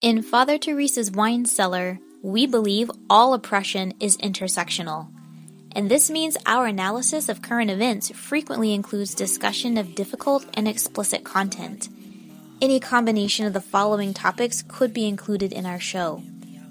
In 0.00 0.22
Father 0.22 0.56
Teresa's 0.56 1.10
Wine 1.10 1.44
Cellar, 1.44 1.98
we 2.22 2.46
believe 2.46 2.90
all 3.10 3.34
oppression 3.34 3.92
is 4.00 4.16
intersectional. 4.16 5.08
And 5.72 5.90
this 5.90 6.08
means 6.08 6.38
our 6.46 6.64
analysis 6.64 7.28
of 7.28 7.42
current 7.42 7.70
events 7.70 8.10
frequently 8.12 8.72
includes 8.72 9.14
discussion 9.14 9.76
of 9.76 9.94
difficult 9.94 10.46
and 10.54 10.66
explicit 10.66 11.22
content. 11.22 11.90
Any 12.62 12.80
combination 12.80 13.44
of 13.44 13.52
the 13.52 13.60
following 13.60 14.14
topics 14.14 14.64
could 14.66 14.94
be 14.94 15.06
included 15.06 15.52
in 15.52 15.66
our 15.66 15.78
show 15.78 16.22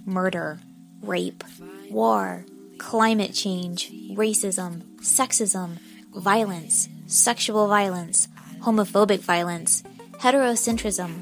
murder, 0.07 0.59
rape, 1.03 1.43
war, 1.91 2.47
climate 2.79 3.35
change, 3.35 3.91
racism, 4.15 4.81
sexism, 5.01 5.77
violence, 6.15 6.89
sexual 7.05 7.67
violence, 7.67 8.27
homophobic 8.61 9.19
violence, 9.19 9.83
heterocentrism, 10.13 11.21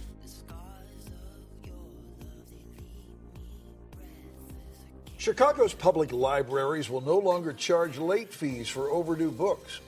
Chicago's 5.21 5.75
public 5.75 6.11
libraries 6.11 6.89
will 6.89 7.01
no 7.01 7.19
longer 7.19 7.53
charge 7.53 7.99
late 7.99 8.33
fees 8.33 8.67
for 8.67 8.89
overdue 8.89 9.29
books. 9.29 9.79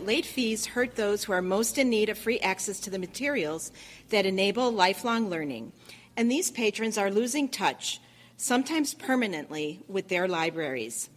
Late 0.00 0.26
fees 0.26 0.66
hurt 0.66 0.96
those 0.96 1.22
who 1.22 1.32
are 1.32 1.40
most 1.40 1.78
in 1.78 1.88
need 1.88 2.08
of 2.08 2.18
free 2.18 2.40
access 2.40 2.80
to 2.80 2.90
the 2.90 2.98
materials 2.98 3.70
that 4.08 4.26
enable 4.26 4.72
lifelong 4.72 5.30
learning. 5.30 5.70
And 6.16 6.28
these 6.28 6.50
patrons 6.50 6.98
are 6.98 7.12
losing 7.12 7.48
touch, 7.48 8.00
sometimes 8.36 8.92
permanently, 8.92 9.84
with 9.86 10.08
their 10.08 10.26
libraries. 10.26 11.10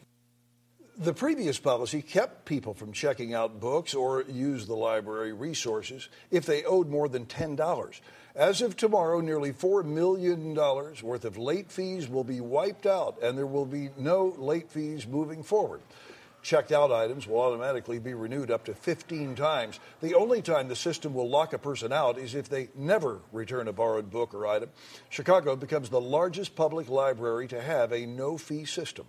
The 1.02 1.14
previous 1.14 1.58
policy 1.58 2.02
kept 2.02 2.44
people 2.44 2.74
from 2.74 2.92
checking 2.92 3.34
out 3.34 3.62
books 3.62 3.94
or 3.94 4.24
use 4.24 4.66
the 4.66 4.76
library 4.76 5.32
resources 5.32 6.10
if 6.30 6.46
they 6.46 6.66
owed 6.66 6.90
more 6.90 7.08
than 7.08 7.26
$10. 7.26 8.02
As 8.36 8.62
of 8.62 8.76
tomorrow, 8.76 9.22
nearly 9.22 9.54
$4 9.54 9.86
million 9.86 10.54
worth 10.54 11.24
of 11.24 11.38
late 11.38 11.72
fees 11.72 12.10
will 12.10 12.26
be 12.26 12.42
wiped 12.42 12.86
out, 12.86 13.18
and 13.24 13.38
there 13.38 13.48
will 13.48 13.66
be 13.66 13.92
no 13.98 14.36
late 14.38 14.70
fees 14.70 15.08
moving 15.08 15.42
forward. 15.42 15.80
Checked 16.42 16.74
out 16.74 16.92
items 16.92 17.26
will 17.26 17.40
automatically 17.40 18.00
be 18.00 18.14
renewed 18.14 18.52
up 18.52 18.66
to 18.66 18.74
15 18.74 19.36
times. 19.36 19.80
The 20.02 20.16
only 20.16 20.42
time 20.42 20.68
the 20.68 20.76
system 20.76 21.14
will 21.14 21.30
lock 21.30 21.54
a 21.54 21.58
person 21.58 21.94
out 21.94 22.18
is 22.18 22.36
if 22.36 22.50
they 22.50 22.68
never 22.76 23.22
return 23.32 23.70
a 23.70 23.74
borrowed 23.74 24.12
book 24.12 24.34
or 24.34 24.48
item. 24.48 24.70
Chicago 25.08 25.56
becomes 25.56 25.88
the 25.88 26.02
largest 26.02 26.58
public 26.58 26.90
library 26.90 27.48
to 27.48 27.62
have 27.62 27.94
a 27.94 28.06
no 28.06 28.38
fee 28.38 28.66
system. 28.66 29.06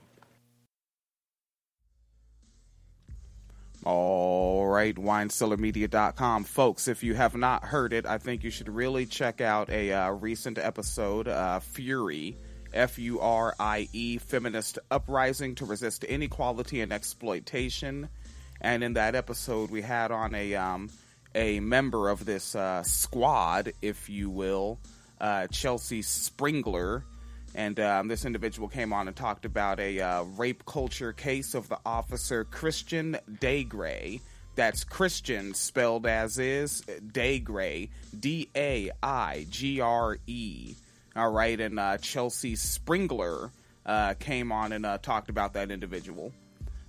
All 3.84 4.66
right, 4.66 4.94
winecellarmedia.com. 4.94 6.44
Folks, 6.44 6.86
if 6.86 7.02
you 7.02 7.14
have 7.14 7.34
not 7.34 7.64
heard 7.64 7.94
it, 7.94 8.04
I 8.04 8.18
think 8.18 8.44
you 8.44 8.50
should 8.50 8.68
really 8.68 9.06
check 9.06 9.40
out 9.40 9.70
a 9.70 9.92
uh, 9.92 10.10
recent 10.10 10.58
episode, 10.58 11.28
uh, 11.28 11.60
Furie, 11.60 12.36
F 12.74 12.98
U 12.98 13.20
R 13.20 13.54
I 13.58 13.88
E, 13.94 14.18
Feminist 14.18 14.78
Uprising 14.90 15.54
to 15.56 15.64
Resist 15.64 16.04
Inequality 16.04 16.82
and 16.82 16.92
Exploitation. 16.92 18.10
And 18.60 18.84
in 18.84 18.92
that 18.94 19.14
episode, 19.14 19.70
we 19.70 19.80
had 19.80 20.10
on 20.10 20.34
a, 20.34 20.54
um, 20.56 20.90
a 21.34 21.60
member 21.60 22.10
of 22.10 22.26
this 22.26 22.54
uh, 22.54 22.82
squad, 22.82 23.72
if 23.80 24.10
you 24.10 24.28
will, 24.28 24.78
uh, 25.20 25.46
Chelsea 25.46 26.02
Springler 26.02 27.04
and 27.54 27.80
um, 27.80 28.08
this 28.08 28.24
individual 28.24 28.68
came 28.68 28.92
on 28.92 29.08
and 29.08 29.16
talked 29.16 29.44
about 29.44 29.80
a 29.80 30.00
uh, 30.00 30.22
rape 30.22 30.64
culture 30.66 31.12
case 31.12 31.54
of 31.54 31.68
the 31.68 31.78
officer 31.84 32.44
Christian 32.44 33.16
Daigre. 33.40 34.20
That's 34.54 34.84
Christian 34.84 35.54
spelled 35.54 36.06
as 36.06 36.38
is 36.38 36.82
Daigre, 36.82 37.88
D 38.18 38.48
A 38.54 38.90
I 39.02 39.46
G 39.50 39.80
R 39.80 40.18
E. 40.26 40.74
All 41.16 41.30
right, 41.30 41.58
and 41.58 41.78
uh, 41.78 41.98
Chelsea 41.98 42.54
Springler 42.54 43.50
uh, 43.84 44.14
came 44.14 44.52
on 44.52 44.72
and 44.72 44.86
uh, 44.86 44.98
talked 44.98 45.30
about 45.30 45.54
that 45.54 45.70
individual. 45.70 46.32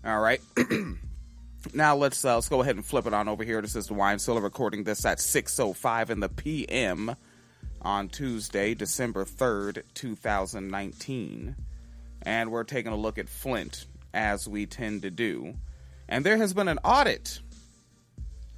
All 0.05 0.19
right. 0.19 0.41
now 1.73 1.95
let's 1.95 2.23
uh, 2.23 2.35
let's 2.35 2.49
go 2.49 2.61
ahead 2.61 2.75
and 2.75 2.85
flip 2.85 3.07
it 3.07 3.13
on 3.13 3.27
over 3.27 3.43
here. 3.43 3.61
This 3.61 3.75
is 3.75 3.87
the 3.87 3.93
Wine 3.93 4.19
Cellar 4.19 4.41
recording 4.41 4.83
this 4.83 5.05
at 5.05 5.17
6:05 5.17 6.09
in 6.09 6.19
the 6.19 6.29
p.m 6.29 7.15
on 7.81 8.09
Tuesday, 8.09 8.73
December 8.73 9.25
3rd, 9.25 9.83
2019. 9.93 11.55
And 12.23 12.51
we're 12.51 12.63
taking 12.63 12.91
a 12.91 12.97
look 12.97 13.17
at 13.17 13.29
Flint, 13.29 13.85
as 14.13 14.47
we 14.47 14.65
tend 14.65 15.01
to 15.03 15.11
do. 15.11 15.55
And 16.07 16.25
there 16.25 16.37
has 16.37 16.53
been 16.53 16.67
an 16.67 16.79
audit. 16.83 17.39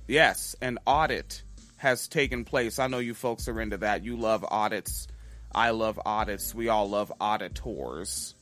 Yes, 0.08 0.56
an 0.62 0.80
audit 0.86 1.44
has 1.78 2.08
taken 2.08 2.46
place. 2.46 2.80
I 2.80 2.88
know 2.88 3.00
you 3.00 3.14
folks 3.14 3.48
are 3.48 3.62
into 3.62 3.78
that. 3.78 4.04
You 4.04 4.18
love 4.18 4.46
audits. 4.50 5.08
I 5.54 5.70
love 5.70 6.00
audits. 6.06 6.54
We 6.56 6.70
all 6.70 6.90
love 6.90 7.12
auditors. 7.22 8.36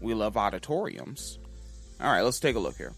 We 0.00 0.14
love 0.14 0.36
auditoriums. 0.36 1.38
All 2.00 2.10
right, 2.10 2.22
let's 2.22 2.40
take 2.40 2.56
a 2.56 2.60
look 2.60 2.76
here. 2.76 2.92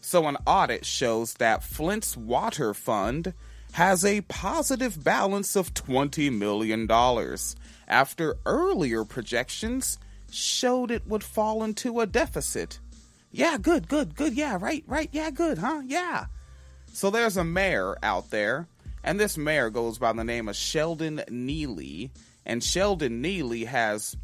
So, 0.00 0.26
an 0.28 0.36
audit 0.46 0.84
shows 0.84 1.34
that 1.34 1.62
Flint's 1.62 2.16
water 2.16 2.74
fund 2.74 3.32
has 3.74 4.04
a 4.04 4.20
positive 4.20 5.02
balance 5.02 5.56
of 5.56 5.74
$20 5.74 6.32
million 6.32 6.88
after 7.88 8.36
earlier 8.46 9.04
projections 9.04 9.98
showed 10.30 10.92
it 10.92 11.04
would 11.08 11.24
fall 11.24 11.64
into 11.64 11.98
a 11.98 12.06
deficit. 12.06 12.78
Yeah, 13.32 13.58
good, 13.60 13.88
good, 13.88 14.14
good. 14.14 14.34
Yeah, 14.34 14.58
right, 14.60 14.84
right. 14.86 15.08
Yeah, 15.10 15.32
good, 15.32 15.58
huh? 15.58 15.82
Yeah. 15.86 16.26
So 16.92 17.10
there's 17.10 17.36
a 17.36 17.42
mayor 17.42 17.96
out 18.00 18.30
there, 18.30 18.68
and 19.02 19.18
this 19.18 19.36
mayor 19.36 19.70
goes 19.70 19.98
by 19.98 20.12
the 20.12 20.22
name 20.22 20.48
of 20.48 20.54
Sheldon 20.54 21.24
Neeley. 21.28 22.10
And 22.46 22.62
Sheldon 22.62 23.20
Neeley 23.20 23.66
has 23.66 24.16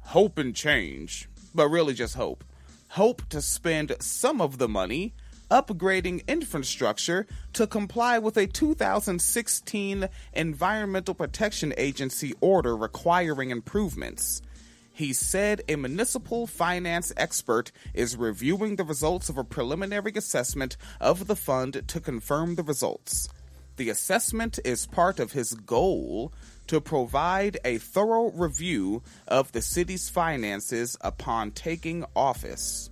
hope 0.00 0.36
and 0.36 0.54
change, 0.54 1.26
but 1.54 1.68
really 1.68 1.94
just 1.94 2.16
hope. 2.16 2.44
Hope 2.88 3.26
to 3.30 3.40
spend 3.40 3.96
some 4.00 4.42
of 4.42 4.58
the 4.58 4.68
money 4.68 5.14
upgrading 5.50 6.26
infrastructure 6.26 7.26
to 7.52 7.66
comply 7.66 8.18
with 8.18 8.36
a 8.36 8.46
2016 8.46 10.08
Environmental 10.32 11.14
Protection 11.14 11.74
Agency 11.76 12.34
order 12.40 12.76
requiring 12.76 13.50
improvements. 13.50 14.42
He 14.92 15.12
said 15.12 15.62
a 15.68 15.76
municipal 15.76 16.46
finance 16.46 17.12
expert 17.16 17.72
is 17.94 18.16
reviewing 18.16 18.76
the 18.76 18.84
results 18.84 19.28
of 19.28 19.38
a 19.38 19.44
preliminary 19.44 20.12
assessment 20.14 20.76
of 21.00 21.26
the 21.26 21.36
fund 21.36 21.84
to 21.88 22.00
confirm 22.00 22.54
the 22.54 22.62
results. 22.62 23.28
The 23.76 23.88
assessment 23.88 24.58
is 24.62 24.86
part 24.86 25.18
of 25.18 25.32
his 25.32 25.54
goal 25.54 26.34
to 26.66 26.82
provide 26.82 27.58
a 27.64 27.78
thorough 27.78 28.30
review 28.30 29.02
of 29.26 29.52
the 29.52 29.62
city's 29.62 30.10
finances 30.10 30.98
upon 31.00 31.52
taking 31.52 32.04
office. 32.14 32.90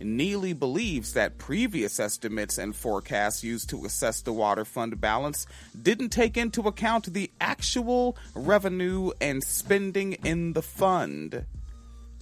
Neeley 0.00 0.58
believes 0.58 1.12
that 1.12 1.38
previous 1.38 2.00
estimates 2.00 2.58
and 2.58 2.74
forecasts 2.74 3.44
used 3.44 3.68
to 3.70 3.84
assess 3.84 4.22
the 4.22 4.32
water 4.32 4.64
fund 4.64 5.00
balance 5.00 5.46
didn't 5.80 6.08
take 6.08 6.36
into 6.36 6.62
account 6.62 7.12
the 7.12 7.30
actual 7.40 8.16
revenue 8.34 9.10
and 9.20 9.44
spending 9.44 10.14
in 10.24 10.54
the 10.54 10.62
fund. 10.62 11.44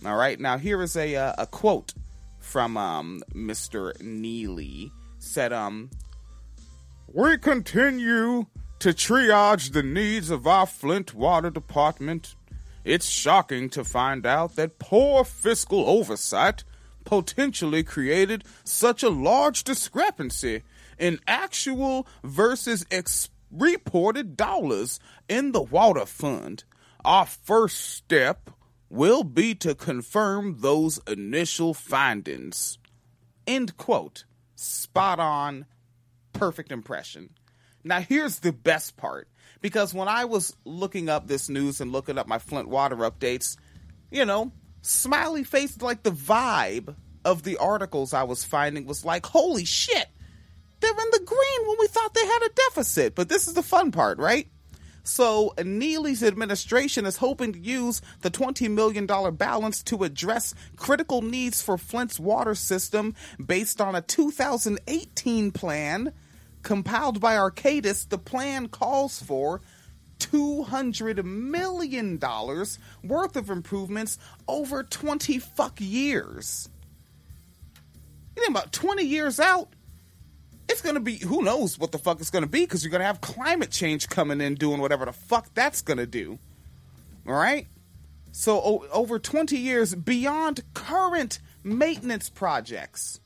All 0.04 0.16
right, 0.16 0.38
now 0.38 0.58
here 0.58 0.82
is 0.82 0.96
a 0.96 1.16
uh, 1.16 1.34
a 1.38 1.46
quote 1.46 1.94
from 2.40 2.76
um, 2.76 3.22
Mr. 3.34 3.92
Neeley 3.98 4.90
said 5.18 5.52
um 5.52 5.90
we 7.12 7.38
continue 7.38 8.46
to 8.78 8.90
triage 8.90 9.72
the 9.72 9.82
needs 9.82 10.30
of 10.30 10.46
our 10.46 10.66
Flint 10.66 11.14
Water 11.14 11.50
Department. 11.50 12.36
It's 12.84 13.08
shocking 13.08 13.70
to 13.70 13.82
find 13.82 14.24
out 14.24 14.56
that 14.56 14.78
poor 14.78 15.24
fiscal 15.24 15.88
oversight 15.88 16.64
potentially 17.08 17.82
created 17.82 18.44
such 18.64 19.02
a 19.02 19.08
large 19.08 19.64
discrepancy 19.64 20.62
in 20.98 21.18
actual 21.26 22.06
versus 22.22 22.84
ex- 22.90 23.30
reported 23.50 24.36
dollars 24.36 25.00
in 25.26 25.52
the 25.52 25.62
water 25.62 26.04
fund. 26.04 26.64
Our 27.06 27.24
first 27.24 27.80
step 27.80 28.50
will 28.90 29.24
be 29.24 29.54
to 29.54 29.74
confirm 29.74 30.58
those 30.60 31.00
initial 31.06 31.72
findings. 31.72 32.76
End 33.46 33.78
quote. 33.78 34.26
Spot 34.54 35.18
on. 35.18 35.64
Perfect 36.34 36.70
impression. 36.70 37.30
Now, 37.84 38.00
here's 38.00 38.40
the 38.40 38.52
best 38.52 38.98
part 38.98 39.28
because 39.62 39.94
when 39.94 40.08
I 40.08 40.26
was 40.26 40.54
looking 40.66 41.08
up 41.08 41.26
this 41.26 41.48
news 41.48 41.80
and 41.80 41.90
looking 41.90 42.18
up 42.18 42.28
my 42.28 42.38
Flint 42.38 42.68
water 42.68 42.96
updates, 42.96 43.56
you 44.10 44.26
know, 44.26 44.52
smiley 44.82 45.44
face, 45.44 45.80
like 45.80 46.02
the 46.02 46.10
vibe 46.10 46.94
of 47.24 47.42
the 47.42 47.56
articles 47.58 48.14
I 48.14 48.22
was 48.22 48.44
finding 48.44 48.86
was 48.86 49.04
like, 49.04 49.26
holy 49.26 49.64
shit, 49.64 50.06
they're 50.80 50.90
in 50.90 51.10
the 51.12 51.24
green 51.24 51.68
when 51.68 51.76
we 51.78 51.86
thought 51.88 52.14
they 52.14 52.26
had 52.26 52.42
a 52.42 52.54
deficit. 52.70 53.14
But 53.14 53.28
this 53.28 53.48
is 53.48 53.54
the 53.54 53.62
fun 53.62 53.92
part, 53.92 54.18
right? 54.18 54.48
So 55.08 55.54
Neeley's 55.56 56.22
administration 56.22 57.06
is 57.06 57.16
hoping 57.16 57.54
to 57.54 57.58
use 57.58 58.02
the 58.20 58.30
$20 58.30 58.70
million 58.70 59.06
balance 59.06 59.82
to 59.84 60.04
address 60.04 60.54
critical 60.76 61.22
needs 61.22 61.62
for 61.62 61.78
Flint's 61.78 62.20
water 62.20 62.54
system 62.54 63.14
based 63.44 63.80
on 63.80 63.94
a 63.94 64.02
2018 64.02 65.50
plan 65.50 66.12
compiled 66.62 67.20
by 67.20 67.36
Arcadis. 67.36 68.06
The 68.06 68.18
plan 68.18 68.68
calls 68.68 69.22
for 69.22 69.62
$200 70.18 71.24
million 71.24 72.18
worth 73.04 73.36
of 73.36 73.50
improvements 73.50 74.18
over 74.46 74.82
20 74.82 75.38
fuck 75.38 75.80
years. 75.80 76.68
You 78.36 78.42
think 78.42 78.56
about 78.56 78.72
20 78.72 79.04
years 79.04 79.40
out, 79.40 79.68
it's 80.68 80.82
going 80.82 80.94
to 80.94 81.00
be 81.00 81.16
who 81.16 81.42
knows 81.42 81.78
what 81.78 81.92
the 81.92 81.98
fuck 81.98 82.20
it's 82.20 82.30
going 82.30 82.44
to 82.44 82.48
be 82.50 82.60
because 82.60 82.84
you're 82.84 82.90
going 82.90 83.00
to 83.00 83.06
have 83.06 83.20
climate 83.20 83.70
change 83.70 84.08
coming 84.08 84.40
in 84.40 84.54
doing 84.54 84.80
whatever 84.80 85.04
the 85.06 85.12
fuck 85.12 85.52
that's 85.54 85.80
going 85.80 85.98
to 85.98 86.06
do. 86.06 86.38
All 87.26 87.34
right? 87.34 87.66
So 88.32 88.60
o- 88.60 88.86
over 88.92 89.18
20 89.18 89.56
years 89.56 89.94
beyond 89.94 90.62
current 90.74 91.40
maintenance 91.64 92.28
projects. 92.28 93.20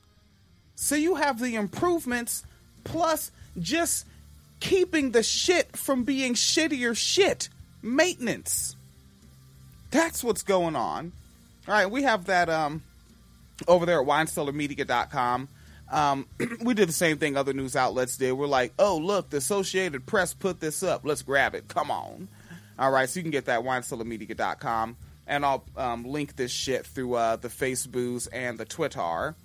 So 0.75 0.95
you 0.95 1.15
have 1.15 1.39
the 1.39 1.55
improvements 1.55 2.43
plus 2.83 3.31
just 3.59 4.07
keeping 4.63 5.11
the 5.11 5.21
shit 5.21 5.75
from 5.75 6.05
being 6.05 6.33
shittier 6.33 6.95
shit. 6.95 7.49
Maintenance. 7.81 8.77
That's 9.91 10.23
what's 10.23 10.41
going 10.41 10.77
on. 10.77 11.11
All 11.67 11.73
right, 11.73 11.91
we 11.91 12.03
have 12.03 12.25
that 12.25 12.49
um 12.49 12.81
over 13.67 13.85
there 13.85 14.01
at 14.01 14.07
winecellarmedia.com. 14.07 15.49
Um, 15.91 16.27
we 16.63 16.73
did 16.73 16.87
the 16.87 16.93
same 16.93 17.17
thing 17.17 17.35
other 17.35 17.53
news 17.53 17.75
outlets 17.75 18.17
did. 18.17 18.31
We're 18.31 18.47
like, 18.47 18.73
oh, 18.79 18.97
look, 18.97 19.29
the 19.29 19.37
Associated 19.37 20.05
Press 20.05 20.33
put 20.33 20.59
this 20.59 20.81
up. 20.81 21.01
Let's 21.03 21.21
grab 21.21 21.55
it. 21.55 21.67
Come 21.67 21.91
on. 21.91 22.29
All 22.79 22.89
right, 22.89 23.07
so 23.07 23.19
you 23.19 23.23
can 23.23 23.31
get 23.31 23.45
that 23.45 23.61
winecellarmedia.com. 23.61 24.97
And 25.27 25.45
I'll 25.45 25.63
um, 25.77 26.05
link 26.05 26.35
this 26.35 26.51
shit 26.51 26.85
through 26.85 27.13
uh, 27.13 27.35
the 27.35 27.49
Facebooks 27.49 28.27
and 28.31 28.57
the 28.57 28.65
Twitter. 28.65 29.35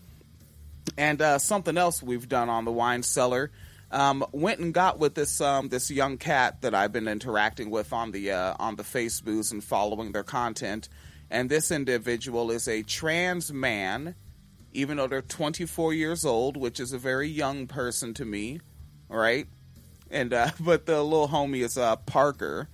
And 0.96 1.20
uh, 1.20 1.38
something 1.38 1.76
else 1.76 2.02
we've 2.02 2.28
done 2.28 2.48
on 2.48 2.64
the 2.64 2.72
Wine 2.72 3.02
Cellar. 3.02 3.50
Um, 3.90 4.24
went 4.32 4.60
and 4.60 4.74
got 4.74 4.98
with 4.98 5.14
this 5.14 5.40
um, 5.40 5.68
this 5.68 5.90
young 5.90 6.18
cat 6.18 6.60
that 6.60 6.74
I've 6.74 6.92
been 6.92 7.08
interacting 7.08 7.70
with 7.70 7.92
on 7.92 8.12
the 8.12 8.32
uh, 8.32 8.54
on 8.58 8.76
the 8.76 8.82
Facebooks 8.82 9.50
and 9.50 9.64
following 9.64 10.12
their 10.12 10.24
content. 10.24 10.88
And 11.30 11.48
this 11.48 11.70
individual 11.70 12.50
is 12.50 12.68
a 12.68 12.82
trans 12.82 13.52
man 13.52 14.14
even 14.72 14.96
though 14.96 15.06
they're 15.06 15.22
24 15.22 15.94
years 15.94 16.24
old, 16.24 16.56
which 16.56 16.80
is 16.80 16.92
a 16.92 16.98
very 16.98 17.28
young 17.28 17.66
person 17.66 18.14
to 18.14 18.24
me, 18.24 18.60
right? 19.08 19.46
And 20.10 20.32
uh, 20.32 20.50
but 20.60 20.86
the 20.86 21.02
little 21.02 21.28
homie 21.28 21.64
is 21.64 21.76
uh, 21.78 21.96
Parker, 21.96 22.68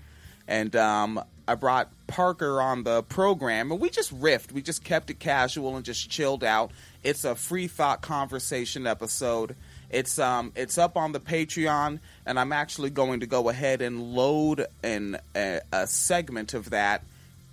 and 0.46 0.74
um, 0.76 1.22
I 1.48 1.54
brought 1.54 1.90
Parker 2.06 2.60
on 2.60 2.84
the 2.84 3.02
program, 3.02 3.70
and 3.72 3.80
we 3.80 3.90
just 3.90 4.18
riffed. 4.18 4.52
We 4.52 4.62
just 4.62 4.84
kept 4.84 5.10
it 5.10 5.18
casual 5.18 5.76
and 5.76 5.84
just 5.84 6.10
chilled 6.10 6.44
out. 6.44 6.72
It's 7.02 7.24
a 7.24 7.34
free 7.34 7.68
thought 7.68 8.02
conversation 8.02 8.86
episode. 8.86 9.56
It's 9.94 10.18
um 10.18 10.52
it's 10.56 10.76
up 10.76 10.96
on 10.96 11.12
the 11.12 11.20
Patreon, 11.20 12.00
and 12.26 12.40
I'm 12.40 12.52
actually 12.52 12.90
going 12.90 13.20
to 13.20 13.26
go 13.26 13.48
ahead 13.48 13.80
and 13.80 14.02
load 14.02 14.66
an 14.82 15.18
a, 15.36 15.60
a 15.72 15.86
segment 15.86 16.52
of 16.52 16.70
that 16.70 17.04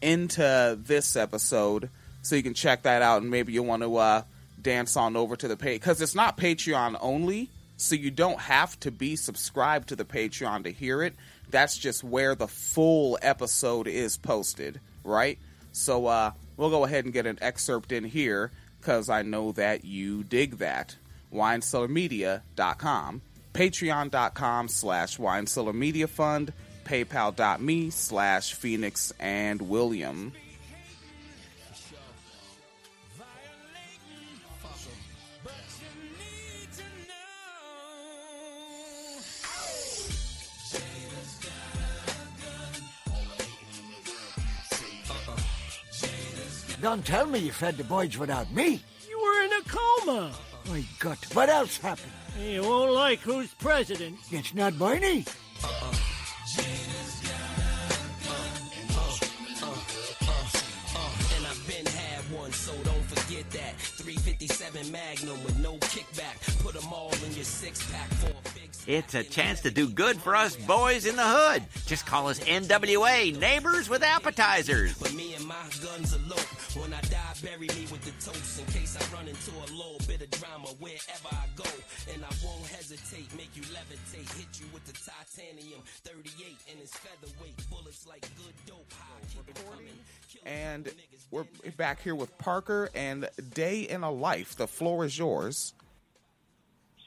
into 0.01 0.75
this 0.81 1.15
episode, 1.15 1.91
so 2.23 2.35
you 2.35 2.41
can 2.41 2.55
check 2.55 2.81
that 2.81 3.03
out, 3.03 3.21
and 3.21 3.29
maybe 3.29 3.53
you 3.53 3.61
want 3.61 3.83
to 3.83 3.95
uh, 3.95 4.23
dance 4.59 4.97
on 4.97 5.15
over 5.15 5.35
to 5.35 5.47
the 5.47 5.55
page 5.55 5.81
because 5.81 6.01
it's 6.01 6.15
not 6.15 6.35
Patreon 6.35 6.97
only, 6.99 7.49
so 7.77 7.93
you 7.93 8.09
don't 8.09 8.39
have 8.39 8.79
to 8.79 8.89
be 8.89 9.15
subscribed 9.15 9.89
to 9.89 9.95
the 9.95 10.05
Patreon 10.05 10.63
to 10.63 10.71
hear 10.71 11.03
it. 11.03 11.13
That's 11.51 11.77
just 11.77 12.03
where 12.03 12.33
the 12.33 12.47
full 12.47 13.19
episode 13.21 13.87
is 13.87 14.17
posted, 14.17 14.79
right? 15.03 15.37
So 15.73 16.07
uh, 16.07 16.31
we'll 16.57 16.71
go 16.71 16.85
ahead 16.85 17.05
and 17.05 17.13
get 17.13 17.27
an 17.27 17.37
excerpt 17.39 17.91
in 17.91 18.03
here 18.03 18.49
because 18.79 19.09
I 19.09 19.21
know 19.21 19.51
that 19.51 19.85
you 19.85 20.23
dig 20.23 20.57
that. 20.57 20.95
WineCellarMedia.com, 21.33 23.21
Patreon.com 23.53 24.67
slash 24.67 25.17
WineCellarMedia 25.17 26.07
Fund, 26.07 26.53
PayPal.me 26.85 27.89
slash 27.89 28.53
Phoenix 28.53 29.13
and 29.19 29.61
William. 29.61 30.33
Don't 46.81 47.05
tell 47.05 47.27
me 47.27 47.37
you 47.37 47.51
fed 47.51 47.77
the 47.77 47.83
boys 47.83 48.17
without 48.17 48.51
me. 48.51 48.81
You 49.07 49.21
were 49.21 49.45
in 49.45 49.51
a 49.53 49.61
coma. 49.69 50.31
My 50.69 50.83
God, 50.99 51.17
what 51.33 51.49
else 51.49 51.77
happened? 51.77 52.11
You 52.39 52.63
won't 52.63 52.91
like 52.91 53.19
who's 53.19 53.53
president. 53.55 54.17
It's 54.31 54.53
not 54.53 54.77
Barney. 54.77 55.25
357 64.47 64.91
Magnum 64.91 65.43
with 65.43 65.59
no 65.59 65.73
kickback. 65.93 66.63
Put 66.63 66.73
them 66.73 66.91
all 66.91 67.13
in 67.25 67.31
your 67.33 67.43
six 67.43 67.85
pack 67.91 68.09
for 68.15 68.31
a 68.31 68.53
big 68.55 68.71
It's 68.87 69.13
a 69.13 69.23
chance 69.23 69.61
to 69.61 69.69
do 69.69 69.87
good 69.87 70.17
for 70.17 70.35
us 70.35 70.55
boys 70.55 71.05
in 71.05 71.15
the 71.15 71.23
hood. 71.23 71.63
Just 71.85 72.07
call 72.07 72.27
us 72.27 72.39
NWA, 72.39 73.37
Neighbors 73.37 73.87
with 73.87 74.01
Appetizers. 74.01 74.97
But 74.97 75.13
me 75.13 75.35
and 75.35 75.45
my 75.45 75.61
guns 75.83 76.15
elope. 76.15 76.39
When 76.73 76.91
I 76.91 77.01
die, 77.01 77.33
bury 77.43 77.67
me 77.67 77.85
with 77.91 78.01
the 78.01 78.11
toast 78.17 78.59
in 78.59 78.65
case 78.73 78.97
I 78.97 79.15
run 79.15 79.27
into 79.27 79.51
a 79.51 79.67
little 79.77 80.01
bit 80.07 80.23
of 80.23 80.31
drama 80.31 80.69
wherever 80.79 81.29
I 81.29 81.45
go. 81.55 81.69
And 82.11 82.25
I 82.25 82.33
won't 82.43 82.65
hesitate, 82.65 83.29
make 83.37 83.51
you 83.53 83.61
levitate, 83.69 84.25
hit 84.39 84.59
you 84.59 84.65
with 84.73 84.85
the 84.85 84.93
titanium 84.93 85.81
38 86.01 86.57
and 86.71 86.79
it's 86.81 86.97
featherweight. 86.97 87.53
Bullets 87.69 88.07
like 88.07 88.21
good 88.21 88.55
dope. 88.65 88.91
High, 88.93 89.21
keep 89.29 89.47
it 89.49 89.63
coming. 89.69 89.85
Kill 90.31 90.41
And 90.45 90.89
we're 91.29 91.45
back 91.77 92.01
here 92.01 92.15
with 92.15 92.35
Parker 92.39 92.89
and 92.95 93.29
Day 93.53 93.81
in 93.81 94.03
a 94.03 94.09
Life. 94.11 94.30
The 94.39 94.67
floor 94.67 95.05
is 95.05 95.17
yours. 95.17 95.73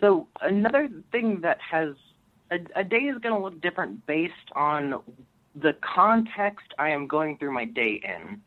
So 0.00 0.28
another 0.40 0.88
thing 1.12 1.40
that 1.40 1.58
has 1.60 1.94
a, 2.50 2.58
a 2.76 2.84
day 2.84 3.04
is 3.04 3.18
going 3.18 3.34
to 3.34 3.40
look 3.40 3.60
different 3.60 4.06
based 4.06 4.34
on 4.54 5.00
the 5.54 5.74
context 5.80 6.66
I 6.78 6.90
am 6.90 7.06
going 7.06 7.38
through 7.38 7.52
my 7.52 7.64
day 7.64 8.00
in. 8.04 8.40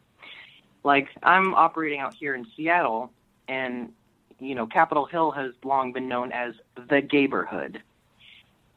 Like 0.84 1.08
I'm 1.24 1.54
operating 1.56 2.00
out 2.00 2.14
here 2.14 2.36
in 2.36 2.46
Seattle, 2.56 3.12
and 3.48 3.92
you 4.40 4.56
know 4.56 4.68
Capitol 4.68 5.06
Hill 5.06 5.32
has 5.32 5.54
long 5.64 5.92
been 5.92 6.08
known 6.08 6.32
as 6.32 6.54
the 6.76 7.02
neighborhood. 7.12 7.82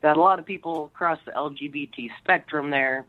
Got 0.02 0.16
a 0.16 0.21
lot 0.21 0.38
of 0.38 0.47
people 0.47 0.87
across 0.87 1.19
the 1.26 1.33
LGBT 1.33 2.09
spectrum 2.23 2.71
there. 2.71 3.04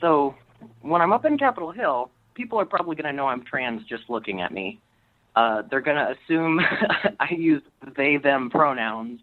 So 0.00 0.34
when 0.82 1.02
I'm 1.02 1.12
up 1.12 1.24
in 1.24 1.36
Capitol 1.36 1.72
Hill, 1.72 2.10
people 2.34 2.60
are 2.60 2.64
probably 2.64 2.94
going 2.94 3.06
to 3.06 3.12
know 3.12 3.26
I'm 3.26 3.42
trans 3.42 3.84
just 3.84 4.04
looking 4.08 4.40
at 4.40 4.52
me. 4.52 4.80
Uh, 5.36 5.62
they're 5.70 5.80
going 5.80 5.96
to 5.96 6.14
assume 6.16 6.60
I 7.20 7.32
use 7.32 7.62
they 7.96 8.16
them 8.16 8.50
pronouns. 8.50 9.20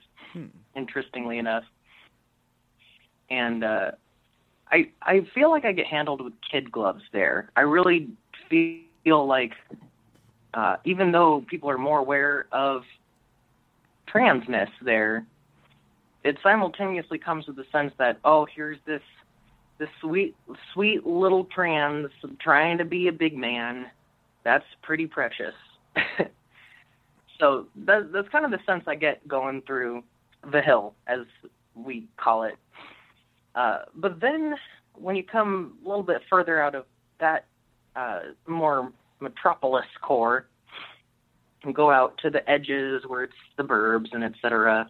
Interestingly 0.76 1.40
enough, 1.40 1.64
and 3.32 3.64
uh, 3.64 3.92
I 4.72 4.90
I 5.02 5.28
feel 5.34 5.50
like 5.50 5.66
I 5.66 5.72
get 5.72 5.88
handled 5.88 6.22
with 6.22 6.34
kid 6.50 6.72
gloves 6.72 7.02
there. 7.12 7.50
I 7.56 7.62
really 7.62 8.10
feel 8.50 9.26
like 9.26 9.54
uh, 10.54 10.76
even 10.86 11.12
though 11.12 11.44
people 11.48 11.70
are 11.70 11.78
more 11.78 12.00
aware 12.00 12.48
of 12.52 12.84
transness 14.14 14.70
there, 14.82 15.26
it 16.24 16.38
simultaneously 16.44 17.18
comes 17.18 17.48
with 17.48 17.56
the 17.56 17.66
sense 17.72 17.94
that 17.98 18.20
oh 18.24 18.46
here's 18.54 18.78
this 18.86 19.02
this 19.80 19.90
sweet 20.02 20.36
sweet 20.74 21.06
little 21.06 21.46
trans 21.46 22.10
trying 22.40 22.78
to 22.78 22.86
be 22.86 23.08
a 23.08 23.12
big 23.12 23.36
man. 23.36 23.88
That's 24.44 24.66
pretty 24.82 25.08
precious. 25.08 25.54
so 27.40 27.68
that, 27.86 28.12
that's 28.12 28.30
kind 28.30 28.46
of 28.46 28.52
the 28.52 28.60
sense 28.66 28.84
I 28.88 28.96
get 28.96 29.28
going 29.28 29.62
through 29.64 30.04
the 30.52 30.62
hill, 30.62 30.94
as 31.08 31.20
we 31.76 32.08
call 32.18 32.44
it. 32.44 32.56
Uh, 33.56 33.80
but 33.96 34.20
then 34.20 34.56
when 34.94 35.16
you 35.16 35.24
come 35.24 35.78
a 35.84 35.88
little 35.88 36.04
bit 36.04 36.22
further 36.30 36.62
out 36.62 36.76
of 36.76 36.86
that 37.20 37.46
uh, 37.96 38.20
more 38.46 38.92
metropolis 39.20 39.86
core 40.02 40.46
and 41.64 41.74
go 41.74 41.90
out 41.90 42.18
to 42.20 42.30
the 42.30 42.48
edges 42.50 43.04
where 43.08 43.24
it's 43.24 43.34
the 43.58 43.64
burbs 43.64 44.14
and 44.14 44.24
et 44.24 44.34
cetera, 44.42 44.90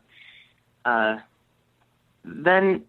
uh, 0.86 1.18
then 2.26 2.84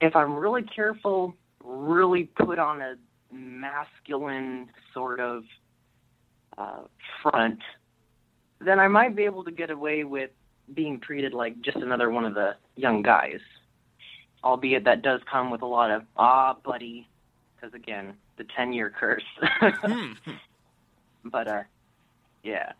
if 0.00 0.14
I'm 0.14 0.34
really 0.34 0.62
careful, 0.62 1.34
really 1.64 2.24
put 2.24 2.58
on 2.58 2.80
a 2.80 2.94
masculine 3.32 4.68
sort 4.94 5.20
of 5.20 5.42
uh, 6.58 6.80
front, 7.22 7.60
then 8.60 8.78
I 8.78 8.88
might 8.88 9.14
be 9.14 9.24
able 9.24 9.44
to 9.44 9.50
get 9.50 9.70
away 9.70 10.04
with 10.04 10.30
being 10.74 11.00
treated 11.00 11.32
like 11.32 11.60
just 11.60 11.76
another 11.76 12.10
one 12.10 12.24
of 12.24 12.34
the 12.34 12.56
young 12.76 13.02
guys. 13.02 13.40
Albeit 14.44 14.84
that 14.84 15.02
does 15.02 15.20
come 15.30 15.50
with 15.50 15.62
a 15.62 15.66
lot 15.66 15.90
of 15.90 16.02
ah, 16.16 16.56
buddy, 16.64 17.08
because 17.54 17.74
again, 17.74 18.14
the 18.36 18.44
ten-year 18.56 18.92
curse. 18.96 19.24
but 21.24 21.48
uh, 21.48 21.62
yeah, 22.42 22.72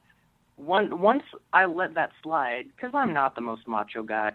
one 0.56 1.00
once 1.00 1.24
I 1.52 1.64
let 1.66 1.94
that 1.94 2.10
slide, 2.22 2.66
because 2.74 2.92
I'm 2.94 3.12
not 3.12 3.34
the 3.34 3.40
most 3.40 3.66
macho 3.66 4.02
guy. 4.02 4.32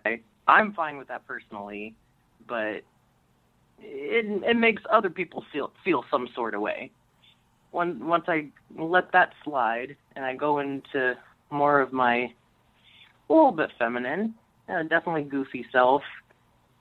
I'm 0.48 0.74
fine 0.74 0.98
with 0.98 1.08
that 1.08 1.26
personally, 1.26 1.96
but 2.48 2.84
it 3.80 4.44
it 4.44 4.58
makes 4.58 4.84
other 4.92 5.10
people 5.10 5.46
feel 5.52 5.72
feel 5.84 6.04
some 6.12 6.28
sort 6.36 6.54
of 6.54 6.62
way. 6.62 6.92
Once 7.72 8.26
I 8.28 8.48
let 8.78 9.12
that 9.14 9.34
slide 9.44 9.96
and 10.16 10.26
I 10.26 10.36
go 10.36 10.60
into 10.60 11.18
more 11.50 11.80
of 11.80 11.94
my 11.94 12.34
a 13.30 13.34
little 13.34 13.52
bit 13.52 13.72
feminine, 13.80 14.34
uh, 14.68 14.84
definitely 14.84 15.24
goofy 15.24 15.66
self, 15.72 16.04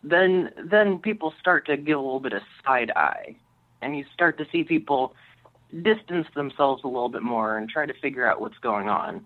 then 0.03 0.51
then 0.65 0.99
people 0.99 1.33
start 1.39 1.67
to 1.67 1.77
give 1.77 1.99
a 1.99 2.01
little 2.01 2.21
bit 2.21 2.33
of 2.33 2.43
side 2.65 2.91
eye, 2.97 3.37
and 3.83 3.97
you 3.97 4.05
start 4.13 4.39
to 4.39 4.47
see 4.51 4.65
people 4.65 5.15
distance 5.83 6.27
themselves 6.35 6.83
a 6.83 6.89
little 6.89 7.09
bit 7.09 7.23
more 7.23 7.57
and 7.57 7.69
try 7.69 7.87
to 7.87 7.95
figure 7.95 8.27
out 8.27 8.41
what's 8.41 8.59
going 8.59 8.89
on. 8.89 9.25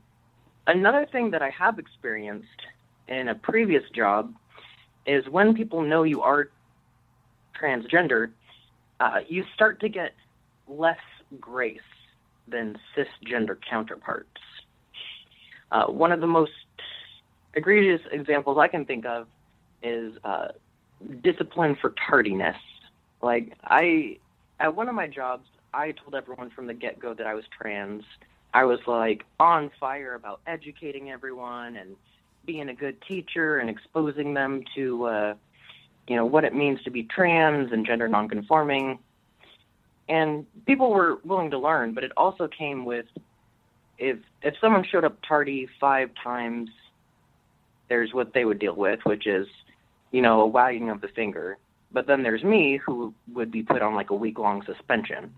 Another 0.66 1.06
thing 1.10 1.30
that 1.30 1.42
I 1.42 1.50
have 1.50 1.78
experienced 1.78 2.66
in 3.08 3.28
a 3.28 3.34
previous 3.34 3.88
job 3.90 4.34
is 5.06 5.26
when 5.28 5.54
people 5.54 5.82
know 5.82 6.02
you 6.02 6.22
are 6.22 6.50
transgender, 7.58 8.30
uh, 9.00 9.20
you 9.28 9.44
start 9.54 9.80
to 9.80 9.88
get 9.88 10.12
less 10.68 10.98
grace 11.40 11.80
than 12.48 12.78
cisgender 12.96 13.56
counterparts. 13.68 14.28
Uh, 15.70 15.86
one 15.86 16.12
of 16.12 16.20
the 16.20 16.26
most 16.26 16.52
egregious 17.54 18.00
examples 18.12 18.58
I 18.58 18.68
can 18.68 18.84
think 18.84 19.06
of 19.06 19.26
is 19.82 20.14
uh, 20.24 20.48
discipline 21.22 21.76
for 21.80 21.94
tardiness. 22.08 22.56
Like 23.22 23.54
I, 23.64 24.18
at 24.60 24.74
one 24.74 24.88
of 24.88 24.94
my 24.94 25.06
jobs, 25.06 25.46
I 25.72 25.92
told 25.92 26.14
everyone 26.14 26.50
from 26.50 26.66
the 26.66 26.74
get 26.74 27.00
go 27.00 27.14
that 27.14 27.26
I 27.26 27.34
was 27.34 27.44
trans. 27.60 28.04
I 28.52 28.64
was 28.64 28.78
like 28.86 29.24
on 29.40 29.70
fire 29.80 30.14
about 30.14 30.40
educating 30.46 31.10
everyone 31.10 31.76
and 31.76 31.96
being 32.46 32.68
a 32.68 32.74
good 32.74 33.00
teacher 33.02 33.58
and 33.58 33.68
exposing 33.68 34.34
them 34.34 34.62
to, 34.76 35.04
uh, 35.06 35.34
you 36.06 36.14
know, 36.14 36.26
what 36.26 36.44
it 36.44 36.54
means 36.54 36.82
to 36.82 36.90
be 36.90 37.02
trans 37.02 37.72
and 37.72 37.84
gender 37.84 38.06
nonconforming. 38.06 38.98
And 40.08 40.46
people 40.66 40.90
were 40.90 41.18
willing 41.24 41.50
to 41.50 41.58
learn, 41.58 41.94
but 41.94 42.04
it 42.04 42.12
also 42.16 42.46
came 42.48 42.84
with 42.84 43.06
if 43.98 44.18
if 44.42 44.54
someone 44.60 44.84
showed 44.84 45.04
up 45.04 45.18
tardy 45.26 45.68
five 45.80 46.10
times, 46.22 46.70
there's 47.88 48.12
what 48.12 48.32
they 48.34 48.44
would 48.44 48.58
deal 48.58 48.74
with, 48.74 49.00
which 49.04 49.26
is, 49.26 49.46
you 50.10 50.22
know, 50.22 50.40
a 50.40 50.46
wagging 50.46 50.90
of 50.90 51.00
the 51.00 51.08
finger. 51.08 51.58
But 51.92 52.06
then 52.06 52.22
there's 52.22 52.42
me 52.42 52.76
who 52.76 53.14
would 53.32 53.50
be 53.50 53.62
put 53.62 53.82
on 53.82 53.94
like 53.94 54.10
a 54.10 54.14
week 54.14 54.38
long 54.38 54.64
suspension. 54.64 55.32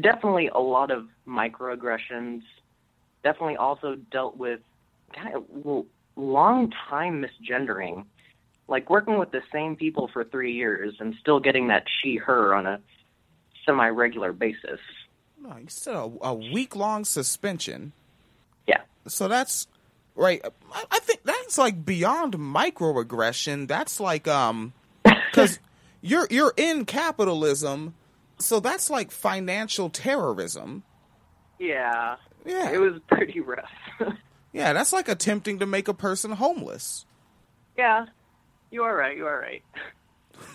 Definitely 0.00 0.48
a 0.48 0.58
lot 0.58 0.90
of 0.90 1.08
microaggressions. 1.28 2.42
Definitely 3.22 3.56
also 3.56 3.96
dealt 4.10 4.36
with 4.36 4.60
kind 5.12 5.34
of 5.34 5.84
long 6.16 6.72
time 6.88 7.24
misgendering. 7.24 8.04
Like 8.66 8.88
working 8.88 9.18
with 9.18 9.32
the 9.32 9.42
same 9.52 9.76
people 9.76 10.08
for 10.12 10.24
three 10.24 10.52
years 10.52 10.94
and 11.00 11.14
still 11.20 11.40
getting 11.40 11.68
that 11.68 11.84
she 12.00 12.16
her 12.16 12.54
on 12.54 12.66
a 12.66 12.80
semi 13.64 13.88
regular 13.88 14.32
basis. 14.32 14.80
No, 15.40 15.56
you 15.56 15.66
said 15.68 15.94
a, 15.94 16.10
a 16.22 16.34
week 16.34 16.76
long 16.76 17.04
suspension. 17.04 17.92
Yeah. 18.66 18.82
So 19.06 19.26
that's 19.28 19.66
right. 20.14 20.40
I, 20.72 20.84
I 20.90 20.98
think 21.00 21.20
that's 21.24 21.56
like 21.58 21.84
beyond 21.84 22.34
microaggression. 22.34 23.66
That's 23.68 24.00
like 24.00 24.28
um, 24.28 24.72
because 25.04 25.58
you're 26.02 26.26
you're 26.30 26.52
in 26.56 26.84
capitalism, 26.84 27.94
so 28.38 28.60
that's 28.60 28.90
like 28.90 29.10
financial 29.10 29.88
terrorism. 29.90 30.82
Yeah. 31.58 32.16
Yeah. 32.44 32.70
It 32.70 32.78
was 32.80 33.00
pretty 33.08 33.40
rough. 33.40 33.70
Yeah, 34.52 34.72
that's 34.72 34.92
like 34.92 35.06
attempting 35.08 35.60
to 35.60 35.66
make 35.66 35.86
a 35.86 35.94
person 35.94 36.32
homeless. 36.32 37.06
yeah. 37.78 38.06
You 38.72 38.82
are 38.82 38.96
right. 38.96 39.16
You 39.16 39.26
are 39.28 39.38
right. 39.38 39.62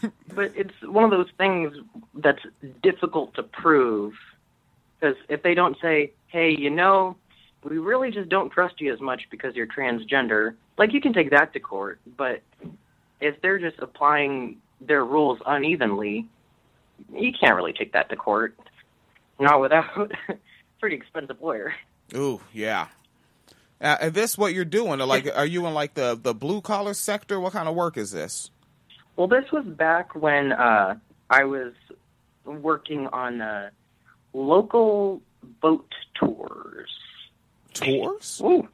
but 0.36 0.52
it's 0.56 0.74
one 0.84 1.04
of 1.04 1.12
those 1.12 1.30
things 1.38 1.76
that's 2.16 2.42
difficult 2.84 3.34
to 3.36 3.44
prove 3.44 4.14
because 5.00 5.16
if 5.30 5.44
they 5.44 5.54
don't 5.54 5.78
say, 5.82 6.12
"Hey, 6.28 6.52
you 6.52 6.70
know, 6.70 7.16
we 7.64 7.78
really 7.78 8.12
just 8.12 8.30
don't 8.30 8.50
trust 8.50 8.80
you 8.80 8.94
as 8.94 9.00
much 9.00 9.24
because 9.30 9.56
you're 9.56 9.68
transgender," 9.68 10.56
like 10.78 10.94
you 10.94 11.02
can 11.02 11.14
take 11.14 11.32
that 11.32 11.54
to 11.54 11.60
court. 11.60 12.00
But 12.18 12.42
if 13.20 13.42
they're 13.42 13.60
just 13.60 13.80
applying 13.80 14.58
their 14.82 15.06
rules 15.06 15.40
unevenly, 15.46 16.28
you 17.14 17.32
can't 17.34 17.56
really 17.56 17.74
take 17.74 17.94
that 17.94 18.10
to 18.10 18.16
court. 18.16 18.58
Not 19.40 19.62
without 19.62 20.12
a 20.30 20.38
pretty 20.80 20.96
expensive 20.96 21.42
lawyer. 21.42 21.74
Ooh, 22.16 22.42
yeah. 22.54 22.88
Uh, 23.82 23.98
is 24.02 24.14
this 24.14 24.38
what 24.38 24.54
you're 24.54 24.64
doing? 24.64 25.00
Like, 25.00 25.30
are 25.36 25.46
you 25.46 25.66
in 25.68 25.74
like 25.74 25.96
the 25.96 26.18
the 26.20 26.34
blue 26.34 26.62
collar 26.62 26.94
sector? 26.94 27.40
What 27.40 27.54
kind 27.54 27.68
of 27.68 27.76
work 27.76 27.98
is 27.98 28.12
this? 28.12 28.50
Well, 29.16 29.28
this 29.28 29.52
was 29.52 29.66
back 29.66 30.16
when 30.16 30.52
uh, 30.52 30.98
I 31.30 31.46
was 31.46 31.74
working 32.46 33.08
on 33.08 33.42
uh, 33.42 33.70
local 34.34 35.22
boat 35.62 35.94
tours. 36.16 36.92
Tours? 37.74 38.42
Ooh. 38.44 38.68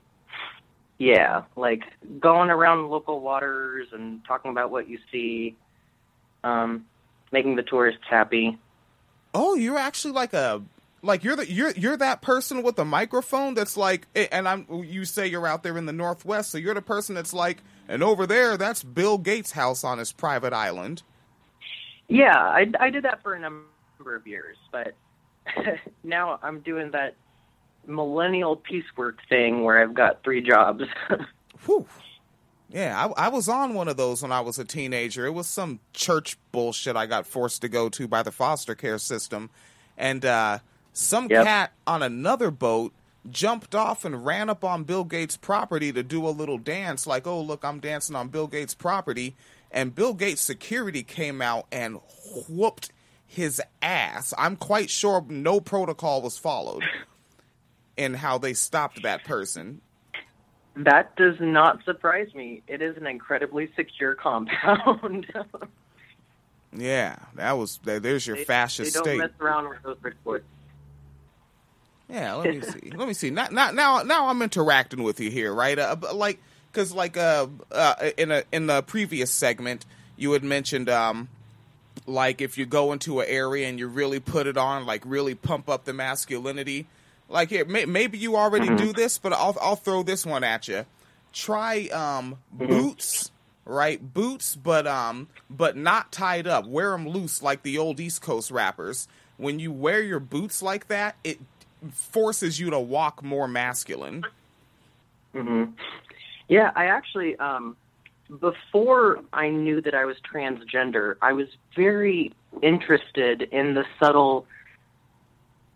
Yeah, 0.98 1.44
like 1.56 1.84
going 2.20 2.50
around 2.50 2.90
local 2.90 3.22
waters 3.22 3.88
and 3.92 4.24
talking 4.26 4.52
about 4.52 4.70
what 4.70 4.88
you 4.88 5.00
see, 5.12 5.56
um, 6.44 6.86
making 7.32 7.56
the 7.56 7.64
tourists 7.64 8.04
happy. 8.08 8.60
Oh, 9.34 9.56
you're 9.56 9.78
actually 9.78 10.14
like 10.14 10.34
a 10.34 10.62
like 11.02 11.24
you're 11.24 11.36
the 11.36 11.52
you're 11.52 11.72
you're 11.72 11.98
that 11.98 12.22
person 12.22 12.62
with 12.62 12.76
the 12.76 12.86
microphone 12.86 13.54
that's 13.54 13.76
like 13.76 14.08
and 14.16 14.48
I'm 14.48 14.66
you 14.70 15.06
say 15.06 15.28
you're 15.28 15.48
out 15.48 15.64
there 15.64 15.78
in 15.78 15.86
the 15.86 15.94
northwest 15.94 16.52
so 16.52 16.58
you're 16.58 16.76
the 16.76 16.82
person 16.82 17.16
that's 17.16 17.34
like 17.34 17.58
and 17.92 18.02
over 18.02 18.26
there 18.26 18.58
that's 18.58 18.84
Bill 18.84 19.18
Gates' 19.18 19.52
house 19.52 19.84
on 19.84 19.98
his 19.98 20.12
private 20.12 20.54
island. 20.54 21.04
Yeah, 22.08 22.36
I, 22.38 22.72
I 22.80 22.90
did 22.90 23.04
that 23.04 23.22
for 23.22 23.34
a 23.34 23.40
number 23.40 23.66
of 24.16 24.26
years, 24.26 24.58
but 24.72 24.96
now 26.04 26.40
I'm 26.42 26.62
doing 26.62 26.92
that 26.92 27.16
millennial 27.86 28.56
piecework 28.56 29.20
thing 29.28 29.64
where 29.64 29.82
I've 29.82 29.94
got 29.94 30.24
three 30.24 30.42
jobs. 30.42 30.84
Whew. 31.66 31.86
Yeah, 32.70 33.08
I, 33.18 33.26
I 33.26 33.30
was 33.30 33.50
on 33.50 33.74
one 33.74 33.90
of 33.90 33.98
those 33.98 34.22
when 34.22 34.32
I 34.32 34.40
was 34.40 34.58
a 34.58 34.64
teenager. 34.64 35.26
It 35.26 35.32
was 35.32 35.48
some 35.48 35.80
church 35.94 36.38
bullshit 36.54 36.96
I 36.96 37.06
got 37.06 37.26
forced 37.26 37.62
to 37.64 37.70
go 37.70 37.90
to 37.90 38.08
by 38.08 38.24
the 38.24 38.32
foster 38.32 38.76
care 38.76 38.98
system, 38.98 39.50
and 39.98 40.24
uh, 40.24 40.60
some 40.94 41.28
Yep. 41.30 41.46
cat 41.46 41.74
on 41.86 42.02
another 42.02 42.50
boat 42.52 42.94
jumped 43.30 43.76
off 43.76 44.04
and 44.06 44.26
ran 44.26 44.50
up 44.50 44.64
on 44.64 44.84
Bill 44.84 45.04
Gates' 45.04 45.38
property 45.38 45.92
to 45.94 46.04
do 46.04 46.28
a 46.28 46.30
little 46.30 46.58
dance, 46.58 47.06
like, 47.06 47.28
oh, 47.28 47.42
look, 47.42 47.64
I'm 47.64 47.80
dancing 47.80 48.16
on 48.16 48.30
Bill 48.30 48.48
Gates' 48.48 48.74
property. 48.74 49.36
And 49.72 49.96
Bill 49.96 50.14
Gates' 50.14 50.42
security 50.42 51.04
came 51.04 51.42
out 51.42 51.66
and 51.72 52.00
whooped 52.50 52.92
his 53.26 53.62
ass. 53.82 54.34
I'm 54.38 54.56
quite 54.58 54.90
sure 54.90 55.26
no 55.30 55.60
protocol 55.62 56.22
was 56.22 56.38
followed 56.38 56.84
in 57.96 58.16
how 58.16 58.38
they 58.38 58.54
stopped 58.54 59.04
that 59.04 59.24
person. 59.24 59.82
that 60.76 61.16
does 61.16 61.36
not 61.40 61.84
surprise 61.86 62.34
me. 62.34 62.64
It 62.68 62.82
is 62.82 62.98
an 62.98 63.08
incredibly 63.08 63.72
secure 63.76 64.16
compound. 64.16 65.28
Yeah, 66.74 67.18
that 67.36 67.58
was 67.58 67.80
there's 67.84 68.26
your 68.26 68.38
they, 68.38 68.44
fascist 68.46 68.94
they 68.94 68.98
don't 68.98 69.04
state. 69.04 69.18
mess 69.18 69.30
around 69.42 69.68
with 69.68 69.84
those 69.84 70.14
boys. 70.24 70.42
Yeah, 72.12 72.36
let 72.36 72.54
me 72.54 72.62
see. 72.62 72.92
let 72.96 73.08
me 73.08 73.14
see. 73.14 73.30
Now, 73.30 73.48
now, 73.52 73.72
now, 73.72 74.04
now 74.04 74.28
I'm 74.28 74.42
interacting 74.42 75.04
with 75.04 75.20
you 75.20 75.32
here, 75.32 75.54
right? 75.54 75.80
Uh, 75.80 75.96
like, 76.14 76.40
because 76.72 76.94
like, 76.94 77.16
uh, 77.18 77.48
uh, 77.72 78.12
in 78.18 78.32
a 78.32 78.44
in 78.52 78.68
the 78.68 78.82
previous 78.82 79.32
segment, 79.32 79.86
you 80.18 80.32
had 80.34 80.44
mentioned, 80.44 80.90
um, 80.90 81.30
like 82.06 82.42
if 82.42 82.58
you 82.58 82.66
go 82.66 82.92
into 82.92 83.20
an 83.22 83.28
area 83.30 83.68
and 83.68 83.80
you 83.80 83.88
really 83.88 84.20
put 84.20 84.48
it 84.48 84.58
on, 84.58 84.86
like 84.86 85.04
really 85.06 85.36
pump 85.36 85.70
up 85.70 85.86
the 85.86 85.94
masculinity. 85.94 86.88
Like 87.30 87.50
here, 87.50 87.64
may, 87.64 87.86
maybe 87.86 88.18
you 88.18 88.36
already 88.36 88.76
do 88.76 88.92
this, 88.92 89.18
but 89.18 89.32
I'll 89.32 89.56
I'll 89.62 89.78
throw 89.78 90.04
this 90.04 90.26
one 90.26 90.44
at 90.44 90.68
you. 90.68 90.86
Try 91.32 91.88
um 91.88 92.38
boots, 92.52 93.32
right? 93.64 94.02
Boots, 94.14 94.58
but 94.58 94.86
um, 94.86 95.30
but 95.50 95.78
not 95.78 96.12
tied 96.12 96.46
up. 96.46 96.66
Wear 96.66 96.92
them 96.92 97.08
loose 97.08 97.42
like 97.42 97.64
the 97.64 97.78
old 97.78 98.02
East 98.02 98.22
Coast 98.22 98.52
rappers. 98.52 99.08
When 99.38 99.60
you 99.60 99.72
wear 99.72 100.04
your 100.04 100.20
boots 100.20 100.62
like 100.62 100.88
that, 100.90 101.16
it 101.24 101.40
forces 101.90 102.60
you 102.60 102.70
to 102.70 102.80
walk 102.80 103.24
more 103.24 103.48
masculine. 103.48 104.24
hmm 105.34 105.66
Yeah, 106.48 106.72
I 106.76 106.86
actually, 106.86 107.36
um, 107.38 107.76
before 108.40 109.20
I 109.34 109.50
knew 109.50 109.82
that 109.82 109.94
I 109.94 110.06
was 110.06 110.18
transgender, 110.34 111.16
I 111.22 111.34
was 111.34 111.48
very 111.76 112.34
interested 112.62 113.42
in 113.42 113.74
the 113.74 113.86
subtle 114.00 114.46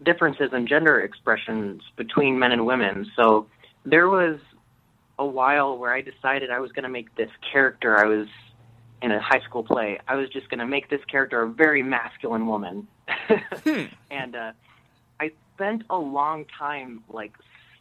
differences 0.03 0.51
in 0.53 0.67
gender 0.67 0.99
expressions 0.99 1.81
between 1.95 2.37
men 2.37 2.51
and 2.51 2.65
women. 2.65 3.09
So 3.15 3.47
there 3.85 4.09
was 4.09 4.39
a 5.17 5.25
while 5.25 5.77
where 5.77 5.93
I 5.93 6.01
decided 6.01 6.51
I 6.51 6.59
was 6.59 6.71
going 6.71 6.83
to 6.83 6.89
make 6.89 7.13
this 7.15 7.29
character. 7.51 7.97
I 7.97 8.05
was 8.05 8.27
in 9.01 9.11
a 9.11 9.19
high 9.19 9.39
school 9.41 9.63
play. 9.63 9.99
I 10.07 10.15
was 10.15 10.29
just 10.29 10.49
going 10.49 10.59
to 10.59 10.65
make 10.65 10.89
this 10.89 11.03
character 11.05 11.41
a 11.41 11.49
very 11.49 11.83
masculine 11.83 12.47
woman, 12.47 12.87
and 14.11 14.35
uh, 14.35 14.51
spent 15.55 15.83
a 15.89 15.97
long 15.97 16.45
time 16.57 17.03
like 17.09 17.33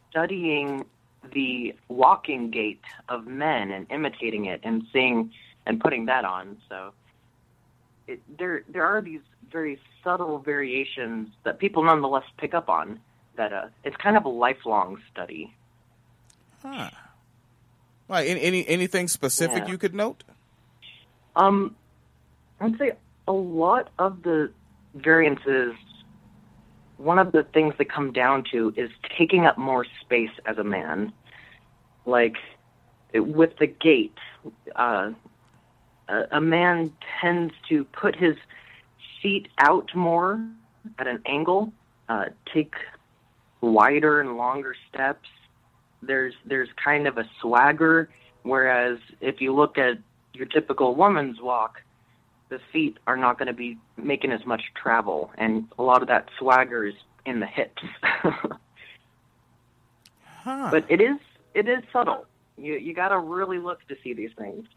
studying 0.09 0.85
the 1.33 1.75
walking 1.87 2.51
gait 2.51 2.81
of 3.09 3.27
men 3.27 3.71
and 3.71 3.87
imitating 3.91 4.45
it 4.45 4.61
and 4.63 4.83
seeing 4.93 5.31
and 5.65 5.79
putting 5.79 6.05
that 6.05 6.25
on. 6.25 6.57
So 6.69 6.93
it, 8.07 8.21
there 8.37 8.63
there 8.69 8.85
are 8.85 9.01
these 9.01 9.21
very 9.51 9.79
subtle 10.03 10.39
variations 10.39 11.29
that 11.43 11.59
people 11.59 11.83
nonetheless 11.83 12.23
pick 12.37 12.53
up 12.53 12.69
on. 12.69 12.99
That 13.37 13.51
uh, 13.51 13.67
it's 13.83 13.97
kind 13.97 14.15
of 14.15 14.25
a 14.25 14.29
lifelong 14.29 15.01
study. 15.11 15.53
Huh. 16.61 16.89
Right. 18.07 18.27
Any, 18.27 18.41
any 18.41 18.67
anything 18.67 19.07
specific 19.07 19.65
Yeah. 19.65 19.71
you 19.71 19.77
could 19.77 19.93
note? 19.95 20.23
Um, 21.35 21.75
I'd 22.61 22.77
say 22.77 22.93
a 23.27 23.33
lot 23.33 23.89
of 23.99 24.23
the 24.23 24.51
variances. 24.93 25.73
One 26.97 27.19
of 27.19 27.31
the 27.31 27.43
things 27.43 27.73
that 27.77 27.89
come 27.89 28.13
down 28.13 28.43
to 28.51 28.73
is 28.77 28.89
taking 29.17 29.45
up 29.45 29.57
more 29.57 29.85
space 30.01 30.31
as 30.45 30.57
a 30.57 30.63
man. 30.63 31.11
Like 32.05 32.37
with 33.13 33.57
the 33.57 33.67
gait, 33.67 34.17
uh, 34.75 35.11
a, 36.07 36.41
man 36.41 36.93
tends 37.19 37.53
to 37.69 37.83
put 37.85 38.15
his 38.15 38.35
feet 39.21 39.47
out 39.57 39.89
more 39.95 40.39
at 40.99 41.07
an 41.07 41.21
angle, 41.25 41.73
uh, 42.09 42.25
take 42.53 42.75
wider 43.61 44.21
and 44.21 44.37
longer 44.37 44.75
steps. 44.89 45.27
There's 46.01 46.35
there's 46.45 46.69
kind 46.83 47.07
of 47.07 47.17
a 47.17 47.27
swagger, 47.41 48.09
whereas 48.43 48.99
if 49.21 49.41
you 49.41 49.53
look 49.53 49.77
at 49.77 49.97
your 50.33 50.45
typical 50.45 50.95
woman's 50.95 51.41
walk, 51.41 51.81
the 52.49 52.59
feet 52.71 52.97
are 53.07 53.17
not 53.17 53.37
going 53.37 53.47
to 53.47 53.53
be 53.53 53.77
making 53.97 54.31
as 54.31 54.45
much 54.45 54.61
travel, 54.75 55.31
and 55.37 55.67
a 55.77 55.83
lot 55.83 56.01
of 56.01 56.07
that 56.09 56.29
swagger 56.37 56.85
is 56.85 56.95
in 57.25 57.39
the 57.39 57.47
hips. 57.47 57.83
Huh. 60.43 60.69
but 60.69 60.85
it 60.89 61.01
is 61.01 61.17
it 61.55 61.67
is 61.67 61.83
subtle. 61.91 62.27
You 62.55 62.75
you 62.75 62.93
got 62.93 63.09
to 63.09 63.17
really 63.17 63.57
look 63.57 63.79
to 63.87 63.95
see 64.03 64.13
these 64.13 64.29
things. 64.37 64.67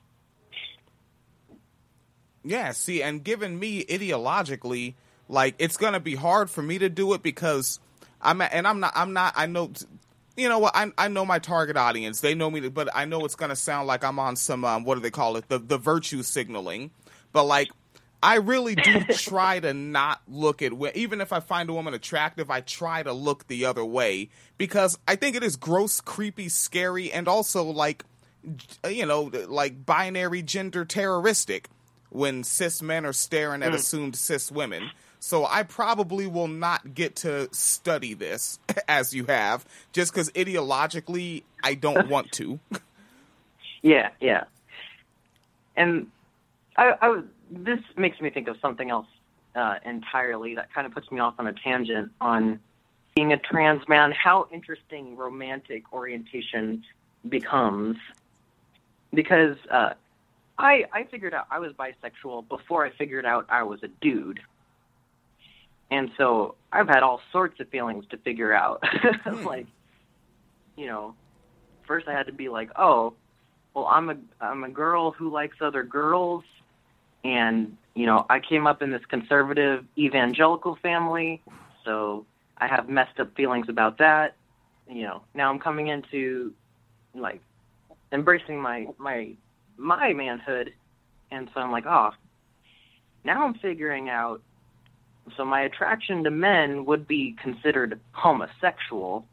Yeah, 2.42 2.72
see, 2.72 3.02
and 3.02 3.22
given 3.22 3.58
me 3.58 3.84
ideologically, 3.84 4.94
like 5.28 5.56
it's 5.58 5.76
gonna 5.76 6.00
be 6.00 6.14
hard 6.14 6.48
for 6.48 6.62
me 6.62 6.78
to 6.78 6.88
do 6.88 7.12
it 7.12 7.22
because 7.22 7.80
I'm 8.22 8.40
and 8.40 8.66
I'm 8.66 8.80
not 8.80 8.92
I'm 8.96 9.12
not 9.12 9.34
I 9.36 9.46
know 9.46 9.70
you 10.36 10.48
know 10.48 10.58
what 10.58 10.74
I 10.74 10.90
I 10.96 11.08
know 11.08 11.26
my 11.26 11.38
target 11.38 11.76
audience 11.76 12.20
they 12.20 12.34
know 12.34 12.50
me 12.50 12.66
but 12.68 12.88
I 12.94 13.04
know 13.04 13.24
it's 13.24 13.34
gonna 13.34 13.56
sound 13.56 13.86
like 13.86 14.04
I'm 14.04 14.18
on 14.18 14.36
some 14.36 14.64
um, 14.64 14.84
what 14.84 14.94
do 14.94 15.00
they 15.00 15.10
call 15.10 15.36
it 15.36 15.48
the 15.48 15.58
the 15.58 15.78
virtue 15.78 16.22
signaling, 16.22 16.90
but 17.32 17.44
like 17.44 17.68
I 18.22 18.36
really 18.36 18.74
do 18.74 19.04
try 19.04 19.60
to 19.60 19.72
not 19.72 20.20
look 20.28 20.62
at 20.62 20.72
even 20.94 21.20
if 21.20 21.32
I 21.32 21.40
find 21.40 21.70
a 21.70 21.72
woman 21.72 21.94
attractive 21.94 22.50
I 22.50 22.60
try 22.60 23.02
to 23.02 23.12
look 23.12 23.46
the 23.46 23.64
other 23.64 23.84
way 23.84 24.30
because 24.56 24.98
I 25.06 25.16
think 25.16 25.36
it 25.36 25.42
is 25.42 25.56
gross, 25.56 26.00
creepy, 26.00 26.48
scary, 26.48 27.12
and 27.12 27.28
also 27.28 27.64
like 27.64 28.04
you 28.88 29.06
know 29.06 29.30
like 29.46 29.84
binary 29.84 30.42
gender 30.42 30.84
terroristic 30.84 31.68
when 32.10 32.42
cis 32.42 32.82
men 32.82 33.04
are 33.04 33.12
staring 33.12 33.62
at 33.62 33.70
hmm. 33.70 33.76
assumed 33.76 34.16
cis 34.16 34.50
women. 34.50 34.90
So 35.20 35.44
I 35.44 35.64
probably 35.64 36.28
will 36.28 36.48
not 36.48 36.94
get 36.94 37.16
to 37.16 37.48
study 37.52 38.14
this 38.14 38.60
as 38.88 39.12
you 39.12 39.24
have, 39.24 39.66
just 39.92 40.12
because 40.12 40.30
ideologically 40.30 41.42
I 41.62 41.74
don't 41.74 42.08
want 42.08 42.32
to. 42.32 42.58
Yeah, 43.80 44.10
yeah. 44.20 44.44
And 45.76 46.08
I, 46.78 46.94
I 47.02 47.22
this 47.50 47.80
makes 47.96 48.20
me 48.20 48.30
think 48.30 48.48
of 48.48 48.56
something 48.62 48.88
else 48.88 49.06
uh, 49.54 49.74
entirely 49.84 50.54
that 50.54 50.72
kind 50.72 50.86
of 50.86 50.94
puts 50.94 51.10
me 51.10 51.18
off 51.18 51.34
on 51.38 51.46
a 51.46 51.52
tangent 51.52 52.12
on 52.20 52.60
being 53.16 53.32
a 53.32 53.36
trans 53.36 53.86
man, 53.88 54.12
how 54.12 54.46
interesting 54.52 55.16
romantic 55.16 55.92
orientation 55.92 56.84
becomes. 57.28 57.96
Because 59.12 59.56
uh, 59.70 59.94
I 60.56 60.84
I 60.92 61.04
figured 61.10 61.34
out 61.34 61.46
I 61.50 61.58
was 61.58 61.72
bisexual 61.72 62.48
before 62.48 62.86
I 62.86 62.90
figured 62.90 63.26
out 63.26 63.46
I 63.48 63.64
was 63.64 63.82
a 63.82 63.88
dude. 63.88 64.40
And 65.90 66.10
so 66.16 66.54
I've 66.70 66.88
had 66.88 67.02
all 67.02 67.20
sorts 67.32 67.58
of 67.60 67.68
feelings 67.70 68.04
to 68.10 68.18
figure 68.18 68.52
out. 68.52 68.84
like, 69.42 69.66
you 70.76 70.86
know, 70.86 71.14
first 71.86 72.06
I 72.06 72.12
had 72.12 72.26
to 72.26 72.32
be 72.32 72.50
like, 72.50 72.70
oh, 72.76 73.14
well, 73.74 73.86
I'm 73.86 74.10
a 74.10 74.16
I'm 74.40 74.64
a 74.64 74.68
girl 74.68 75.10
who 75.10 75.30
likes 75.30 75.56
other 75.60 75.82
girls, 75.82 76.44
and 77.24 77.76
you 77.94 78.06
know, 78.06 78.24
I 78.30 78.38
came 78.38 78.66
up 78.68 78.80
in 78.80 78.92
this 78.92 79.04
conservative 79.08 79.84
evangelical 79.96 80.76
family, 80.76 81.42
so 81.84 82.26
I 82.56 82.68
have 82.68 82.88
messed 82.88 83.18
up 83.18 83.34
feelings 83.34 83.68
about 83.68 83.98
that. 83.98 84.36
You 84.88 85.02
know, 85.02 85.22
now 85.34 85.50
I'm 85.50 85.58
coming 85.58 85.88
into 85.88 86.54
like 87.12 87.40
embracing 88.12 88.60
my 88.60 88.86
my 88.98 89.30
my 89.76 90.12
manhood, 90.12 90.72
and 91.32 91.50
so 91.52 91.60
I'm 91.60 91.72
like, 91.72 91.86
oh, 91.86 92.10
now 93.24 93.44
I'm 93.44 93.54
figuring 93.54 94.08
out. 94.08 94.42
So 95.36 95.44
my 95.44 95.62
attraction 95.62 96.22
to 96.22 96.30
men 96.30 96.84
would 96.86 97.08
be 97.08 97.36
considered 97.42 97.98
homosexual. 98.12 99.26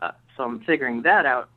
Uh, 0.00 0.12
so 0.36 0.44
I'm 0.44 0.60
figuring 0.60 1.02
that 1.02 1.26
out, 1.26 1.48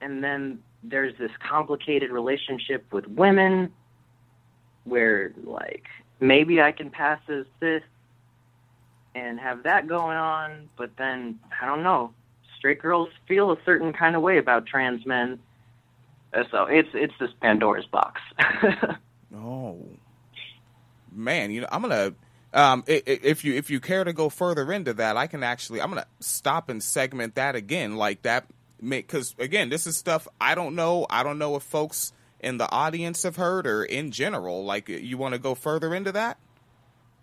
and 0.00 0.24
then 0.24 0.60
there's 0.82 1.16
this 1.18 1.30
complicated 1.46 2.10
relationship 2.10 2.84
with 2.92 3.06
women 3.06 3.72
where 4.84 5.32
like 5.44 5.84
maybe 6.20 6.60
I 6.62 6.72
can 6.72 6.90
pass 6.90 7.20
as 7.28 7.46
this 7.60 7.82
and 9.14 9.38
have 9.38 9.62
that 9.62 9.86
going 9.86 10.16
on, 10.16 10.68
but 10.76 10.96
then 10.96 11.38
I 11.60 11.66
don't 11.66 11.82
know. 11.82 12.12
Straight 12.56 12.80
girls 12.80 13.08
feel 13.28 13.52
a 13.52 13.56
certain 13.64 13.92
kind 13.92 14.16
of 14.16 14.22
way 14.22 14.38
about 14.38 14.66
trans 14.66 15.04
men. 15.06 15.38
Uh, 16.32 16.44
So 16.50 16.64
it's 16.64 16.88
it's 16.94 17.14
this 17.20 17.30
Pandora's 17.40 17.86
box. 17.86 18.20
Oh, 19.36 19.84
man, 21.12 21.50
you 21.50 21.60
know 21.60 21.66
I'm 21.70 21.82
gonna 21.82 22.14
um 22.52 22.84
if 22.86 23.44
you 23.44 23.54
if 23.54 23.68
you 23.68 23.80
care 23.80 24.04
to 24.04 24.12
go 24.12 24.28
further 24.28 24.72
into 24.72 24.94
that, 24.94 25.16
I 25.16 25.26
can 25.26 25.42
actually 25.42 25.80
I'm 25.80 25.88
gonna 25.90 26.06
stop 26.20 26.68
and 26.68 26.80
segment 26.82 27.34
that 27.34 27.56
again 27.56 27.96
like 27.96 28.22
that 28.22 28.46
because 28.86 29.34
again 29.40 29.70
this 29.70 29.86
is 29.88 29.96
stuff 29.96 30.28
I 30.40 30.54
don't 30.54 30.76
know. 30.76 31.06
I 31.10 31.24
don't 31.24 31.38
know 31.38 31.56
if 31.56 31.64
folks 31.64 32.12
in 32.44 32.58
the 32.58 32.70
audience 32.70 33.22
have 33.24 33.36
heard 33.36 33.66
or 33.66 33.84
in 33.84 34.10
general. 34.10 34.64
Like 34.64 34.88
you 34.88 35.18
want 35.18 35.32
to 35.34 35.38
go 35.40 35.54
further 35.54 35.94
into 35.94 36.12
that? 36.12 36.38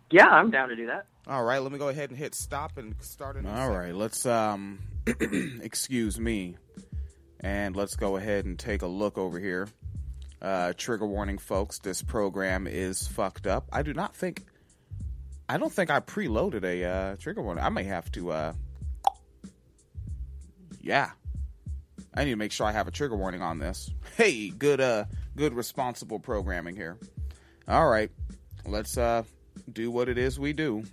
yeah, 0.10 0.28
I'm 0.28 0.52
down 0.52 0.68
to 0.70 0.76
do 0.76 0.88
that. 0.88 1.06
All 1.28 1.44
right, 1.44 1.62
let 1.62 1.72
me 1.72 1.78
go 1.78 1.88
ahead 1.88 2.10
and 2.10 2.18
hit 2.20 2.36
stop 2.36 2.78
and 2.78 2.96
start 3.00 3.38
it. 3.38 3.46
All 3.46 3.70
right, 3.70 3.96
let's 3.96 4.26
um 4.26 4.80
excuse 5.62 6.20
me. 6.20 6.58
And 7.40 7.76
let's 7.76 7.96
go 7.96 8.18
ahead 8.18 8.46
and 8.46 8.58
take 8.60 8.82
a 8.82 8.88
look 8.88 9.18
over 9.18 9.40
here. 9.40 9.68
Uh 10.42 10.74
trigger 10.76 11.06
warning 11.06 11.38
folks, 11.38 11.80
this 11.80 12.02
program 12.02 12.68
is 12.68 13.08
fucked 13.08 13.48
up. 13.48 13.70
I 13.72 13.84
do 13.84 13.94
not 13.94 14.16
think 14.16 14.44
I 15.48 15.58
don't 15.58 15.72
think 15.72 15.90
I 15.92 16.00
preloaded 16.00 16.64
a 16.64 16.84
uh 16.84 17.16
trigger 17.18 17.42
warning. 17.42 17.64
I 17.64 17.70
may 17.70 17.84
have 17.84 18.12
to 18.14 18.32
uh 18.32 18.54
Yeah. 20.82 21.12
I 22.14 22.26
need 22.26 22.32
to 22.32 22.36
make 22.38 22.52
sure 22.52 22.66
I 22.66 22.72
have 22.72 22.88
a 22.88 22.92
trigger 22.92 23.16
warning 23.16 23.42
on 23.42 23.60
this. 23.60 23.90
Hey, 24.18 24.50
good 24.50 24.82
uh 24.82 25.06
good 25.36 25.54
responsible 25.54 26.20
programming 26.20 26.76
here. 26.76 26.98
All 27.68 27.88
right. 27.88 28.12
Let's 28.66 28.98
uh 28.98 29.24
do 29.72 29.90
what 29.92 30.10
it 30.10 30.18
is 30.18 30.40
we 30.40 30.54
do. 30.54 30.84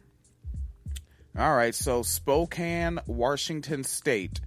All 1.38 1.54
right, 1.54 1.72
so 1.72 2.02
Spokane, 2.02 2.98
Washington 3.06 3.84
State, 3.84 4.40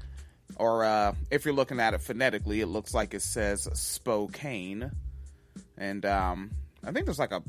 or 0.58 0.84
uh, 0.84 1.16
if 1.30 1.46
you're 1.46 1.54
looking 1.54 1.80
at 1.80 1.94
it 1.94 2.02
phonetically, 2.02 2.60
it 2.60 2.66
looks 2.66 2.94
like 2.94 3.14
it 3.14 3.22
says 3.22 3.70
Spokane, 3.74 4.92
and 5.78 6.06
um, 6.06 6.52
I 6.84 6.92
think 6.92 7.06
there's 7.06 7.20
like 7.20 7.32
a 7.32 7.42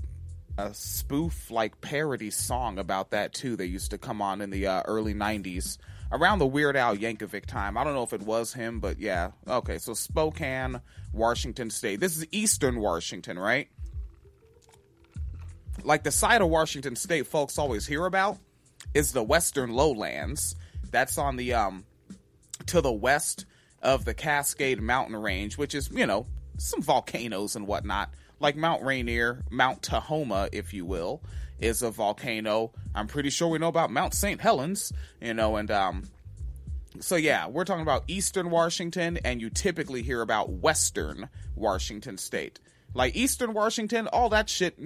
a 0.58 0.72
spoof 0.74 1.50
like 1.50 1.80
parody 1.80 2.30
song 2.30 2.78
about 2.78 3.10
that 3.10 3.32
too. 3.34 3.56
That 3.56 3.66
used 3.66 3.90
to 3.90 3.98
come 3.98 4.22
on 4.22 4.42
in 4.42 4.50
the 4.50 4.68
uh, 4.68 4.82
early 4.84 5.12
'90s 5.12 5.76
around 6.12 6.38
the 6.38 6.46
Weird 6.46 6.76
Al 6.76 6.96
Yankovic 6.96 7.46
time. 7.46 7.76
I 7.76 7.84
don't 7.84 7.94
know 7.94 8.02
if 8.02 8.12
it 8.12 8.22
was 8.22 8.52
him, 8.52 8.78
but 8.80 8.98
yeah. 8.98 9.30
Okay, 9.48 9.78
so 9.78 9.94
Spokane, 9.94 10.80
Washington 11.12 11.70
State. 11.70 12.00
This 12.00 12.16
is 12.16 12.26
Eastern 12.30 12.78
Washington, 12.78 13.38
right? 13.38 13.68
Like 15.82 16.02
the 16.02 16.12
side 16.12 16.42
of 16.42 16.48
Washington 16.48 16.96
State 16.96 17.26
folks 17.26 17.58
always 17.58 17.86
hear 17.86 18.04
about 18.04 18.38
is 18.94 19.12
the 19.12 19.22
Western 19.22 19.72
Lowlands. 19.72 20.54
That's 20.90 21.16
on 21.16 21.36
the 21.36 21.54
um 21.54 21.84
to 22.66 22.80
the 22.80 22.92
west 22.92 23.46
of 23.80 24.04
the 24.04 24.14
Cascade 24.14 24.80
Mountain 24.80 25.16
Range, 25.16 25.56
which 25.58 25.74
is, 25.74 25.90
you 25.90 26.06
know, 26.06 26.26
some 26.58 26.82
volcanoes 26.82 27.56
and 27.56 27.66
whatnot, 27.66 28.10
like 28.38 28.54
Mount 28.54 28.84
Rainier, 28.84 29.42
Mount 29.50 29.82
Tahoma, 29.82 30.48
if 30.52 30.72
you 30.72 30.84
will. 30.84 31.22
Is 31.62 31.82
a 31.82 31.90
volcano. 31.90 32.72
I'm 32.94 33.06
pretty 33.06 33.30
sure 33.30 33.48
we 33.48 33.58
know 33.58 33.68
about 33.68 33.90
Mount 33.90 34.14
St. 34.14 34.40
Helens, 34.40 34.92
you 35.20 35.34
know, 35.34 35.56
and 35.56 35.70
um, 35.70 36.04
so 37.00 37.16
yeah, 37.16 37.46
we're 37.46 37.64
talking 37.64 37.82
about 37.82 38.04
Eastern 38.08 38.50
Washington, 38.50 39.18
and 39.24 39.40
you 39.40 39.50
typically 39.50 40.02
hear 40.02 40.20
about 40.20 40.50
Western 40.50 41.28
Washington 41.54 42.18
State. 42.18 42.60
Like 42.94 43.16
Eastern 43.16 43.54
Washington, 43.54 44.08
all 44.08 44.28
that 44.30 44.50
shit, 44.50 44.78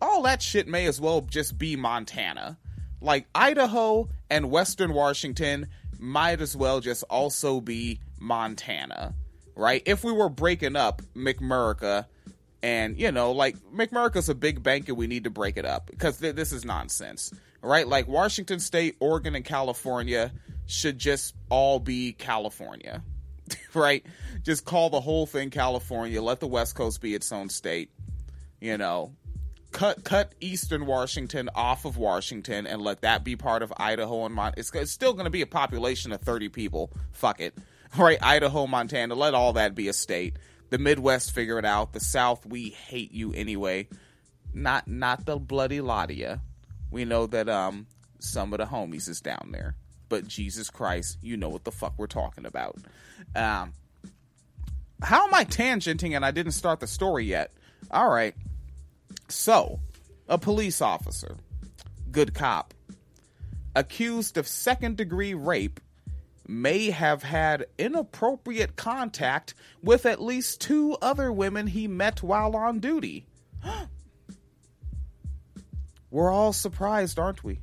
all 0.00 0.22
that 0.22 0.42
shit 0.42 0.68
may 0.68 0.86
as 0.86 1.00
well 1.00 1.22
just 1.22 1.56
be 1.56 1.76
Montana. 1.76 2.58
Like 3.00 3.26
Idaho 3.34 4.08
and 4.30 4.50
Western 4.50 4.92
Washington 4.92 5.68
might 5.98 6.40
as 6.40 6.56
well 6.56 6.80
just 6.80 7.04
also 7.04 7.60
be 7.60 8.00
Montana, 8.18 9.14
right? 9.56 9.82
If 9.86 10.04
we 10.04 10.12
were 10.12 10.28
breaking 10.28 10.76
up 10.76 11.02
McMurica, 11.14 12.06
and 12.64 12.98
you 12.98 13.12
know, 13.12 13.32
like 13.32 13.58
McMurica's 13.76 14.30
a 14.30 14.34
big 14.34 14.62
bank, 14.62 14.88
and 14.88 14.96
we 14.96 15.06
need 15.06 15.24
to 15.24 15.30
break 15.30 15.58
it 15.58 15.66
up 15.66 15.86
because 15.90 16.16
th- 16.16 16.34
this 16.34 16.50
is 16.50 16.64
nonsense, 16.64 17.30
right? 17.60 17.86
Like 17.86 18.08
Washington 18.08 18.58
State, 18.58 18.96
Oregon, 19.00 19.34
and 19.34 19.44
California 19.44 20.32
should 20.64 20.98
just 20.98 21.34
all 21.50 21.78
be 21.78 22.14
California, 22.14 23.04
right? 23.74 24.02
Just 24.42 24.64
call 24.64 24.88
the 24.88 25.02
whole 25.02 25.26
thing 25.26 25.50
California. 25.50 26.22
Let 26.22 26.40
the 26.40 26.46
West 26.46 26.74
Coast 26.74 27.02
be 27.02 27.14
its 27.14 27.30
own 27.32 27.50
state. 27.50 27.90
You 28.62 28.78
know, 28.78 29.14
cut 29.70 30.02
cut 30.02 30.32
Eastern 30.40 30.86
Washington 30.86 31.50
off 31.54 31.84
of 31.84 31.98
Washington 31.98 32.66
and 32.66 32.80
let 32.80 33.02
that 33.02 33.24
be 33.24 33.36
part 33.36 33.62
of 33.62 33.74
Idaho 33.76 34.24
and 34.24 34.34
Montana. 34.34 34.54
It's, 34.58 34.74
it's 34.74 34.90
still 34.90 35.12
going 35.12 35.26
to 35.26 35.30
be 35.30 35.42
a 35.42 35.46
population 35.46 36.12
of 36.12 36.22
thirty 36.22 36.48
people. 36.48 36.90
Fuck 37.12 37.42
it, 37.42 37.54
right? 37.98 38.16
Idaho, 38.22 38.66
Montana. 38.66 39.14
Let 39.14 39.34
all 39.34 39.52
that 39.52 39.74
be 39.74 39.88
a 39.88 39.92
state. 39.92 40.38
The 40.70 40.78
Midwest, 40.78 41.32
figure 41.32 41.58
it 41.58 41.64
out. 41.64 41.92
The 41.92 42.00
South, 42.00 42.44
we 42.46 42.70
hate 42.70 43.12
you 43.12 43.32
anyway. 43.32 43.88
Not 44.52 44.88
not 44.88 45.26
the 45.26 45.36
bloody 45.36 45.78
Ladia. 45.78 46.40
We 46.90 47.04
know 47.04 47.26
that 47.26 47.48
um 47.48 47.86
some 48.18 48.52
of 48.52 48.58
the 48.58 48.66
homies 48.66 49.08
is 49.08 49.20
down 49.20 49.50
there 49.52 49.76
but 50.08 50.28
Jesus 50.28 50.70
Christ, 50.70 51.18
you 51.22 51.36
know 51.36 51.48
what 51.48 51.64
the 51.64 51.72
fuck 51.72 51.94
we're 51.96 52.06
talking 52.06 52.46
about. 52.46 52.76
Um, 53.34 53.72
how 55.02 55.26
am 55.26 55.34
I 55.34 55.44
tangenting 55.44 56.14
and 56.14 56.24
I 56.24 56.30
didn't 56.30 56.52
start 56.52 56.80
the 56.80 56.86
story 56.86 57.24
yet? 57.24 57.52
All 57.90 58.08
right. 58.08 58.34
So, 59.28 59.80
a 60.28 60.38
police 60.38 60.80
officer, 60.80 61.36
good 62.10 62.32
cop, 62.32 62.74
accused 63.74 64.36
of 64.36 64.46
second 64.46 64.96
degree 64.96 65.34
rape 65.34 65.80
may 66.46 66.90
have 66.90 67.22
had 67.22 67.66
inappropriate 67.78 68.76
contact 68.76 69.54
with 69.82 70.06
at 70.06 70.20
least 70.20 70.60
two 70.60 70.96
other 71.00 71.32
women 71.32 71.66
he 71.66 71.88
met 71.88 72.22
while 72.22 72.54
on 72.56 72.80
duty. 72.80 73.26
We're 76.10 76.30
all 76.30 76.52
surprised, 76.52 77.18
aren't 77.18 77.42
we? 77.42 77.60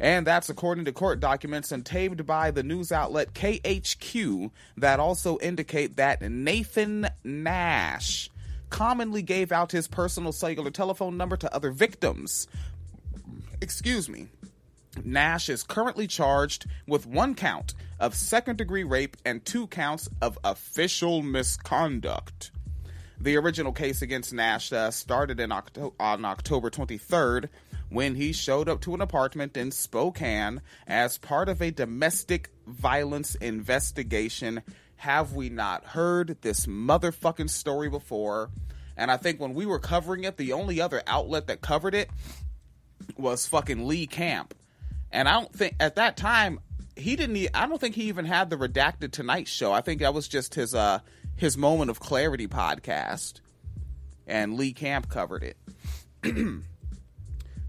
And 0.00 0.26
that's 0.26 0.48
according 0.48 0.86
to 0.86 0.92
court 0.92 1.20
documents 1.20 1.70
and 1.72 1.84
taped 1.84 2.24
by 2.24 2.50
the 2.50 2.62
news 2.62 2.90
outlet 2.90 3.34
KHQ 3.34 4.50
that 4.78 4.98
also 4.98 5.38
indicate 5.40 5.96
that 5.96 6.22
Nathan 6.22 7.06
Nash 7.22 8.30
commonly 8.70 9.20
gave 9.20 9.52
out 9.52 9.72
his 9.72 9.86
personal 9.86 10.32
cellular 10.32 10.70
telephone 10.70 11.18
number 11.18 11.36
to 11.36 11.54
other 11.54 11.70
victims. 11.70 12.48
Excuse 13.60 14.08
me. 14.08 14.28
Nash 15.04 15.48
is 15.48 15.62
currently 15.62 16.06
charged 16.06 16.66
with 16.86 17.06
one 17.06 17.34
count 17.34 17.74
of 17.98 18.14
second 18.14 18.56
degree 18.56 18.84
rape 18.84 19.16
and 19.24 19.44
two 19.44 19.66
counts 19.68 20.08
of 20.20 20.38
official 20.44 21.22
misconduct. 21.22 22.50
The 23.20 23.36
original 23.36 23.72
case 23.72 24.02
against 24.02 24.32
Nash 24.32 24.72
uh, 24.72 24.90
started 24.90 25.40
Octo- 25.40 25.94
on 26.00 26.24
October 26.24 26.70
23rd 26.70 27.48
when 27.90 28.14
he 28.14 28.32
showed 28.32 28.68
up 28.68 28.80
to 28.82 28.94
an 28.94 29.00
apartment 29.00 29.56
in 29.56 29.70
Spokane 29.70 30.62
as 30.86 31.18
part 31.18 31.48
of 31.48 31.60
a 31.60 31.70
domestic 31.70 32.50
violence 32.66 33.34
investigation. 33.34 34.62
Have 34.96 35.34
we 35.34 35.50
not 35.50 35.84
heard 35.84 36.38
this 36.40 36.66
motherfucking 36.66 37.50
story 37.50 37.90
before? 37.90 38.50
And 38.96 39.10
I 39.10 39.16
think 39.16 39.40
when 39.40 39.54
we 39.54 39.66
were 39.66 39.78
covering 39.78 40.24
it, 40.24 40.36
the 40.36 40.52
only 40.52 40.80
other 40.80 41.02
outlet 41.06 41.46
that 41.48 41.60
covered 41.60 41.94
it 41.94 42.10
was 43.16 43.46
fucking 43.46 43.86
Lee 43.86 44.06
Camp. 44.06 44.54
And 45.12 45.28
I 45.28 45.32
don't 45.32 45.52
think 45.52 45.76
at 45.80 45.96
that 45.96 46.16
time 46.16 46.60
he 46.96 47.16
didn't. 47.16 47.48
I 47.54 47.66
don't 47.66 47.80
think 47.80 47.94
he 47.94 48.04
even 48.04 48.24
had 48.24 48.50
the 48.50 48.56
redacted 48.56 49.12
Tonight 49.12 49.48
Show. 49.48 49.72
I 49.72 49.80
think 49.80 50.00
that 50.00 50.14
was 50.14 50.28
just 50.28 50.54
his 50.54 50.74
uh 50.74 51.00
his 51.36 51.56
moment 51.56 51.90
of 51.90 52.00
clarity 52.00 52.46
podcast, 52.46 53.40
and 54.26 54.54
Lee 54.54 54.72
Camp 54.72 55.08
covered 55.08 55.42
it. 55.42 55.56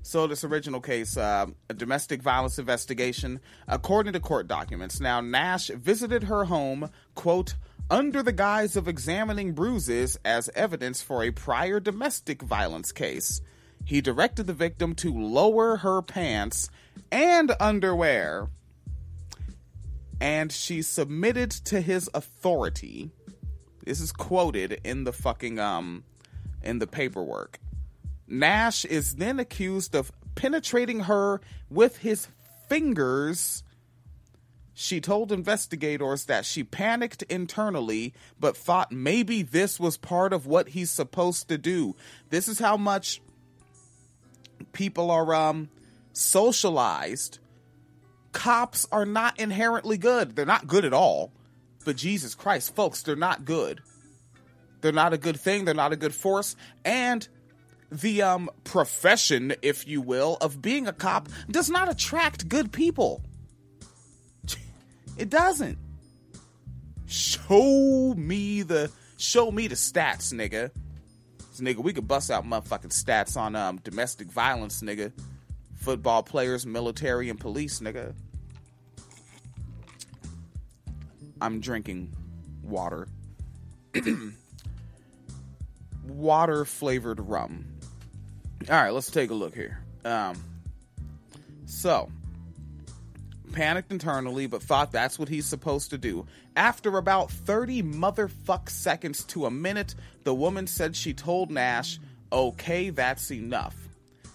So, 0.03 0.27
this 0.27 0.43
original 0.43 0.81
case, 0.81 1.15
uh, 1.15 1.45
a 1.69 1.73
domestic 1.73 2.21
violence 2.21 2.57
investigation, 2.57 3.39
according 3.67 4.13
to 4.13 4.19
court 4.19 4.47
documents. 4.47 4.99
Now, 4.99 5.21
Nash 5.21 5.67
visited 5.67 6.23
her 6.23 6.45
home, 6.45 6.89
quote, 7.13 7.55
under 7.89 8.23
the 8.23 8.31
guise 8.31 8.75
of 8.75 8.87
examining 8.87 9.53
bruises 9.53 10.17
as 10.25 10.49
evidence 10.55 11.01
for 11.01 11.23
a 11.23 11.31
prior 11.31 11.79
domestic 11.79 12.41
violence 12.41 12.91
case. 12.91 13.41
He 13.85 14.01
directed 14.01 14.47
the 14.47 14.53
victim 14.53 14.95
to 14.95 15.13
lower 15.13 15.77
her 15.77 16.01
pants 16.01 16.69
and 17.11 17.53
underwear, 17.59 18.49
and 20.19 20.51
she 20.51 20.81
submitted 20.81 21.51
to 21.51 21.81
his 21.81 22.09
authority. 22.13 23.11
This 23.85 23.99
is 23.99 24.11
quoted 24.11 24.79
in 24.83 25.03
the 25.03 25.13
fucking 25.13 25.59
um 25.59 26.03
in 26.63 26.79
the 26.79 26.87
paperwork. 26.87 27.59
Nash 28.27 28.85
is 28.85 29.15
then 29.15 29.39
accused 29.39 29.95
of 29.95 30.11
penetrating 30.35 31.01
her 31.01 31.41
with 31.69 31.97
his 31.97 32.27
fingers. 32.69 33.63
She 34.73 35.01
told 35.01 35.31
investigators 35.31 36.25
that 36.25 36.45
she 36.45 36.63
panicked 36.63 37.23
internally, 37.23 38.13
but 38.39 38.55
thought 38.55 38.91
maybe 38.91 39.41
this 39.41 39.79
was 39.79 39.97
part 39.97 40.31
of 40.31 40.47
what 40.47 40.69
he's 40.69 40.89
supposed 40.89 41.49
to 41.49 41.57
do. 41.57 41.95
This 42.29 42.47
is 42.47 42.59
how 42.59 42.77
much 42.77 43.21
people 44.65 45.11
are 45.11 45.33
um, 45.33 45.69
socialized. 46.13 47.39
Cops 48.31 48.87
are 48.91 49.05
not 49.05 49.39
inherently 49.39 49.97
good. 49.97 50.35
They're 50.35 50.45
not 50.45 50.67
good 50.67 50.85
at 50.85 50.93
all. 50.93 51.31
But 51.83 51.97
Jesus 51.97 52.35
Christ, 52.35 52.75
folks, 52.75 53.01
they're 53.01 53.15
not 53.15 53.45
good. 53.45 53.81
They're 54.81 54.91
not 54.91 55.13
a 55.13 55.17
good 55.17 55.39
thing. 55.39 55.65
They're 55.65 55.73
not 55.73 55.93
a 55.93 55.97
good 55.97 56.13
force. 56.13 56.55
And 56.85 57.27
the 57.91 58.21
um 58.21 58.49
profession, 58.63 59.53
if 59.61 59.87
you 59.87 60.01
will, 60.01 60.37
of 60.41 60.61
being 60.61 60.87
a 60.87 60.93
cop 60.93 61.27
does 61.49 61.69
not 61.69 61.89
attract 61.89 62.47
good 62.47 62.71
people. 62.71 63.21
It 65.17 65.29
doesn't. 65.29 65.77
Show 67.05 68.13
me 68.15 68.63
the 68.63 68.89
show 69.17 69.51
me 69.51 69.67
the 69.67 69.75
stats, 69.75 70.33
nigga. 70.33 70.71
Nigga, 71.61 71.77
we 71.77 71.93
could 71.93 72.07
bust 72.07 72.31
out 72.31 72.43
motherfucking 72.43 72.89
stats 72.91 73.37
on 73.37 73.55
um 73.55 73.77
domestic 73.83 74.27
violence, 74.27 74.81
nigga. 74.81 75.11
Football 75.75 76.23
players, 76.23 76.65
military, 76.65 77.29
and 77.29 77.39
police, 77.39 77.79
nigga. 77.79 78.13
I'm 81.39 81.59
drinking 81.59 82.15
water. 82.63 83.07
water 86.07 86.65
flavored 86.65 87.19
rum. 87.19 87.65
All 88.69 88.75
right, 88.75 88.91
let's 88.91 89.09
take 89.09 89.31
a 89.31 89.33
look 89.33 89.55
here. 89.55 89.79
Um, 90.05 90.35
so, 91.65 92.09
panicked 93.51 93.91
internally, 93.91 94.47
but 94.47 94.63
thought 94.63 94.91
that's 94.91 95.19
what 95.19 95.29
he's 95.29 95.45
supposed 95.45 95.89
to 95.91 95.97
do. 95.97 96.25
After 96.55 96.97
about 96.97 97.31
30 97.31 97.83
motherfuck 97.83 98.69
seconds 98.69 99.23
to 99.25 99.45
a 99.45 99.51
minute, 99.51 99.95
the 100.23 100.33
woman 100.33 100.67
said 100.67 100.95
she 100.95 101.13
told 101.13 101.51
Nash, 101.51 101.99
okay, 102.31 102.89
that's 102.89 103.31
enough. 103.31 103.75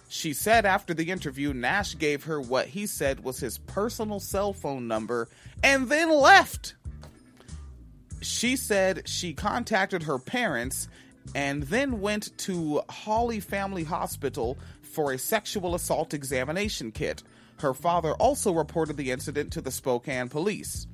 She 0.09 0.33
said 0.33 0.65
after 0.65 0.93
the 0.93 1.11
interview, 1.11 1.53
Nash 1.53 1.97
gave 1.97 2.23
her 2.23 2.39
what 2.39 2.67
he 2.67 2.85
said 2.85 3.23
was 3.23 3.39
his 3.39 3.57
personal 3.57 4.19
cell 4.19 4.53
phone 4.53 4.87
number 4.87 5.27
and 5.63 5.89
then 5.89 6.09
left. 6.09 6.75
She 8.21 8.55
said 8.55 9.07
she 9.07 9.33
contacted 9.33 10.03
her 10.03 10.17
parents 10.17 10.87
and 11.35 11.63
then 11.63 11.99
went 11.99 12.37
to 12.39 12.81
Holy 12.89 13.39
Family 13.39 13.83
Hospital 13.83 14.57
for 14.81 15.11
a 15.11 15.17
sexual 15.17 15.75
assault 15.75 16.13
examination 16.13 16.91
kit. 16.91 17.21
Her 17.59 17.73
father 17.73 18.13
also 18.13 18.53
reported 18.53 18.97
the 18.97 19.11
incident 19.11 19.53
to 19.53 19.61
the 19.61 19.71
Spokane 19.71 20.29
police. 20.29 20.87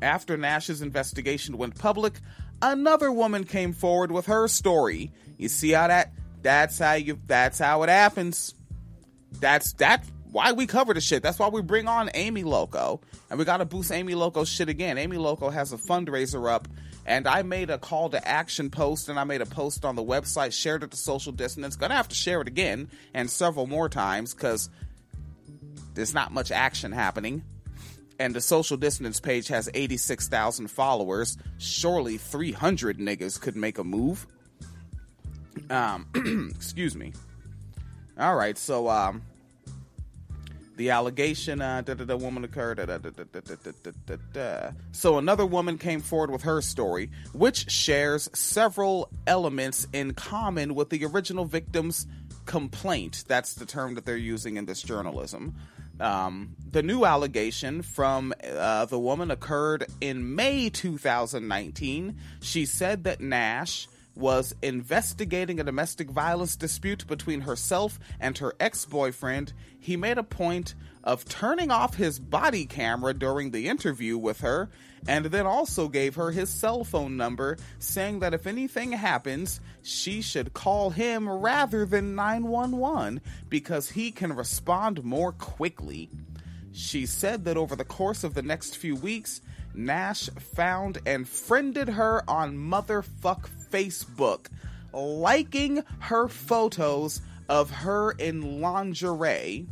After 0.00 0.36
Nash's 0.36 0.82
investigation 0.82 1.58
went 1.58 1.78
public, 1.78 2.14
another 2.60 3.10
woman 3.10 3.44
came 3.44 3.72
forward 3.72 4.12
with 4.12 4.26
her 4.26 4.46
story. 4.48 5.10
You 5.38 5.48
see 5.48 5.70
how 5.70 5.88
that 5.88 6.12
that's 6.42 6.78
how 6.78 6.94
you 6.94 7.18
that's 7.26 7.58
how 7.58 7.82
it 7.82 7.88
happens. 7.88 8.54
That's 9.40 9.72
that 9.74 10.04
why 10.30 10.52
we 10.52 10.66
cover 10.66 10.94
the 10.94 11.00
shit. 11.00 11.22
That's 11.22 11.38
why 11.38 11.48
we 11.48 11.62
bring 11.62 11.88
on 11.88 12.10
Amy 12.14 12.42
Loco. 12.42 13.00
And 13.28 13.38
we 13.38 13.44
got 13.44 13.58
to 13.58 13.64
boost 13.64 13.92
Amy 13.92 14.14
Loco's 14.14 14.48
shit 14.48 14.68
again. 14.68 14.98
Amy 14.98 15.18
Loco 15.18 15.50
has 15.50 15.72
a 15.72 15.76
fundraiser 15.76 16.50
up. 16.50 16.68
And 17.04 17.26
I 17.26 17.42
made 17.42 17.68
a 17.68 17.78
call 17.78 18.10
to 18.10 18.26
action 18.28 18.70
post 18.70 19.08
and 19.08 19.18
I 19.18 19.24
made 19.24 19.40
a 19.40 19.46
post 19.46 19.84
on 19.84 19.96
the 19.96 20.04
website, 20.04 20.52
shared 20.52 20.84
it 20.84 20.92
to 20.92 20.96
Social 20.96 21.32
Dissonance. 21.32 21.76
Gonna 21.76 21.94
have 21.94 22.08
to 22.08 22.14
share 22.14 22.40
it 22.40 22.48
again 22.48 22.88
and 23.12 23.28
several 23.28 23.66
more 23.66 23.88
times 23.88 24.32
because 24.34 24.70
there's 25.94 26.14
not 26.14 26.32
much 26.32 26.50
action 26.50 26.92
happening. 26.92 27.42
And 28.18 28.34
the 28.34 28.40
Social 28.40 28.76
Dissonance 28.76 29.20
page 29.20 29.48
has 29.48 29.68
86,000 29.74 30.68
followers. 30.68 31.36
Surely 31.58 32.18
300 32.18 32.98
niggas 32.98 33.40
could 33.40 33.56
make 33.56 33.78
a 33.78 33.84
move. 33.84 34.26
Um, 35.70 36.52
excuse 36.54 36.94
me. 36.94 37.12
All 38.18 38.36
right, 38.36 38.56
so 38.58 38.88
um, 38.88 39.22
the 40.76 40.90
allegation 40.90 41.60
uh, 41.60 41.80
da, 41.80 41.94
da, 41.94 42.04
da, 42.04 42.16
woman 42.16 42.44
occurred. 42.44 42.76
Da, 42.76 42.84
da, 42.86 42.98
da, 42.98 43.10
da, 43.10 43.24
da, 43.32 43.54
da, 43.82 43.90
da, 44.06 44.16
da. 44.32 44.70
So 44.92 45.18
another 45.18 45.46
woman 45.46 45.78
came 45.78 46.00
forward 46.00 46.30
with 46.30 46.42
her 46.42 46.60
story, 46.60 47.10
which 47.32 47.70
shares 47.70 48.28
several 48.34 49.08
elements 49.26 49.86
in 49.92 50.14
common 50.14 50.74
with 50.74 50.90
the 50.90 51.04
original 51.06 51.44
victim's 51.44 52.06
complaint. 52.46 53.24
That's 53.28 53.54
the 53.54 53.66
term 53.66 53.94
that 53.94 54.04
they're 54.04 54.16
using 54.16 54.56
in 54.56 54.66
this 54.66 54.82
journalism. 54.82 55.54
Um, 56.00 56.56
the 56.70 56.82
new 56.82 57.04
allegation 57.04 57.82
from 57.82 58.32
uh, 58.44 58.86
the 58.86 58.98
woman 58.98 59.30
occurred 59.30 59.86
in 60.00 60.34
May 60.34 60.70
2019. 60.70 62.16
She 62.40 62.66
said 62.66 63.04
that 63.04 63.20
Nash 63.20 63.88
was 64.14 64.54
investigating 64.62 65.58
a 65.58 65.64
domestic 65.64 66.10
violence 66.10 66.56
dispute 66.56 67.06
between 67.06 67.42
herself 67.42 67.98
and 68.20 68.36
her 68.38 68.54
ex 68.60 68.84
boyfriend. 68.84 69.52
He 69.78 69.96
made 69.96 70.18
a 70.18 70.22
point 70.22 70.74
of 71.04 71.24
turning 71.24 71.70
off 71.70 71.94
his 71.94 72.18
body 72.18 72.64
camera 72.66 73.14
during 73.14 73.50
the 73.50 73.68
interview 73.68 74.16
with 74.16 74.40
her 74.40 74.70
and 75.06 75.26
then 75.26 75.46
also 75.46 75.88
gave 75.88 76.14
her 76.14 76.30
his 76.30 76.48
cell 76.48 76.84
phone 76.84 77.16
number, 77.16 77.56
saying 77.78 78.20
that 78.20 78.34
if 78.34 78.46
anything 78.46 78.92
happens, 78.92 79.60
she 79.82 80.22
should 80.22 80.52
call 80.52 80.90
him 80.90 81.28
rather 81.28 81.84
than 81.84 82.14
911 82.14 83.20
because 83.48 83.90
he 83.90 84.10
can 84.10 84.32
respond 84.32 85.02
more 85.02 85.32
quickly. 85.32 86.08
She 86.72 87.04
said 87.04 87.44
that 87.44 87.56
over 87.56 87.76
the 87.76 87.84
course 87.84 88.24
of 88.24 88.34
the 88.34 88.42
next 88.42 88.76
few 88.76 88.94
weeks, 88.94 89.40
Nash 89.74 90.28
found 90.54 90.98
and 91.06 91.28
friended 91.28 91.88
her 91.88 92.22
on 92.28 92.56
motherfuck 92.56 93.48
Facebook, 93.70 94.46
liking 94.92 95.82
her 95.98 96.28
photos 96.28 97.20
of 97.48 97.70
her 97.70 98.12
in 98.12 98.60
lingerie. 98.60 99.66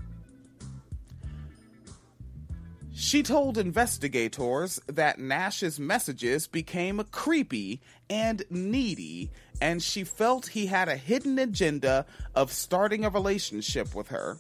She 3.01 3.23
told 3.23 3.57
investigators 3.57 4.79
that 4.87 5.19
Nash's 5.19 5.81
messages 5.81 6.47
became 6.47 7.03
creepy 7.11 7.81
and 8.11 8.45
needy, 8.51 9.31
and 9.59 9.83
she 9.83 10.05
felt 10.05 10.49
he 10.49 10.67
had 10.67 10.91
a 10.91 10.97
hidden 10.97 11.39
agenda 11.39 12.05
of 12.35 12.53
starting 12.53 13.07
a 13.07 13.09
relationship 13.09 13.95
with 13.95 14.09
her. 14.09 14.37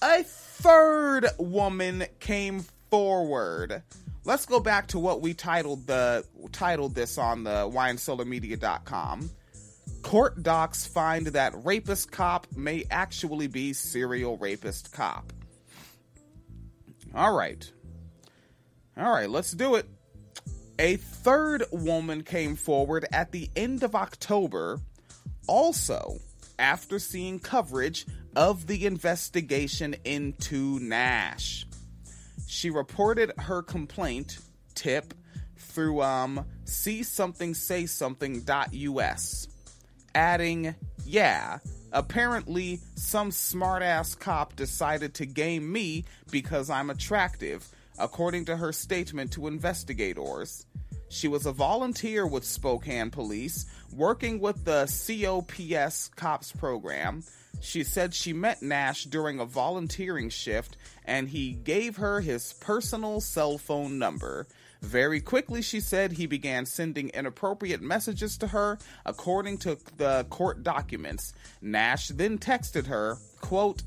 A 0.00 0.22
third 0.22 1.26
woman 1.38 2.06
came 2.18 2.64
forward. 2.90 3.82
Let's 4.24 4.46
go 4.46 4.58
back 4.58 4.88
to 4.88 4.98
what 4.98 5.20
we 5.20 5.34
titled 5.34 5.86
the 5.86 6.24
titled 6.52 6.94
this 6.94 7.18
on 7.18 7.44
the 7.44 7.70
winecellarmedia.com. 7.70 9.30
Court 10.00 10.42
docs 10.42 10.86
find 10.86 11.26
that 11.26 11.52
rapist 11.62 12.10
cop 12.10 12.46
may 12.56 12.84
actually 12.90 13.48
be 13.48 13.74
serial 13.74 14.38
rapist 14.38 14.92
cop. 14.92 15.30
All 17.16 17.32
right. 17.32 17.72
All 18.98 19.10
right, 19.10 19.28
let's 19.30 19.52
do 19.52 19.76
it. 19.76 19.86
A 20.78 20.96
third 20.96 21.64
woman 21.72 22.22
came 22.22 22.56
forward 22.56 23.06
at 23.10 23.32
the 23.32 23.48
end 23.56 23.82
of 23.82 23.94
October, 23.94 24.80
also 25.46 26.18
after 26.58 26.98
seeing 26.98 27.38
coverage 27.38 28.06
of 28.36 28.66
the 28.66 28.84
investigation 28.84 29.96
into 30.04 30.78
Nash. 30.80 31.66
She 32.46 32.68
reported 32.68 33.32
her 33.38 33.62
complaint 33.62 34.38
tip 34.74 35.14
through 35.56 36.02
um, 36.02 36.44
see 36.64 37.02
something 37.02 37.54
say 37.54 37.86
something.us, 37.86 39.48
adding, 40.14 40.74
yeah, 41.06 41.58
apparently 41.92 42.80
some 42.94 43.30
smartass 43.30 44.18
cop 44.18 44.56
decided 44.56 45.14
to 45.14 45.26
game 45.26 45.70
me 45.70 46.04
because 46.30 46.70
I'm 46.70 46.90
attractive, 46.90 47.68
according 47.98 48.46
to 48.46 48.56
her 48.56 48.72
statement 48.72 49.32
to 49.32 49.46
investigators. 49.46 50.66
She 51.08 51.28
was 51.28 51.46
a 51.46 51.52
volunteer 51.52 52.26
with 52.26 52.44
Spokane 52.44 53.10
Police, 53.10 53.66
working 53.92 54.40
with 54.40 54.64
the 54.64 54.86
COPS 54.86 56.08
COPS 56.16 56.52
program. 56.52 57.22
She 57.60 57.84
said 57.84 58.12
she 58.12 58.32
met 58.32 58.60
Nash 58.60 59.04
during 59.04 59.40
a 59.40 59.46
volunteering 59.46 60.28
shift 60.28 60.76
and 61.04 61.28
he 61.28 61.52
gave 61.52 61.96
her 61.96 62.20
his 62.20 62.52
personal 62.54 63.20
cell 63.20 63.56
phone 63.56 63.98
number. 63.98 64.46
Very 64.86 65.20
quickly, 65.20 65.62
she 65.62 65.80
said 65.80 66.12
he 66.12 66.26
began 66.26 66.64
sending 66.64 67.08
inappropriate 67.08 67.82
messages 67.82 68.38
to 68.38 68.46
her, 68.46 68.78
according 69.04 69.58
to 69.58 69.76
the 69.96 70.24
court 70.30 70.62
documents. 70.62 71.32
Nash 71.60 72.06
then 72.08 72.38
texted 72.38 72.86
her, 72.86 73.18
quote, 73.40 73.82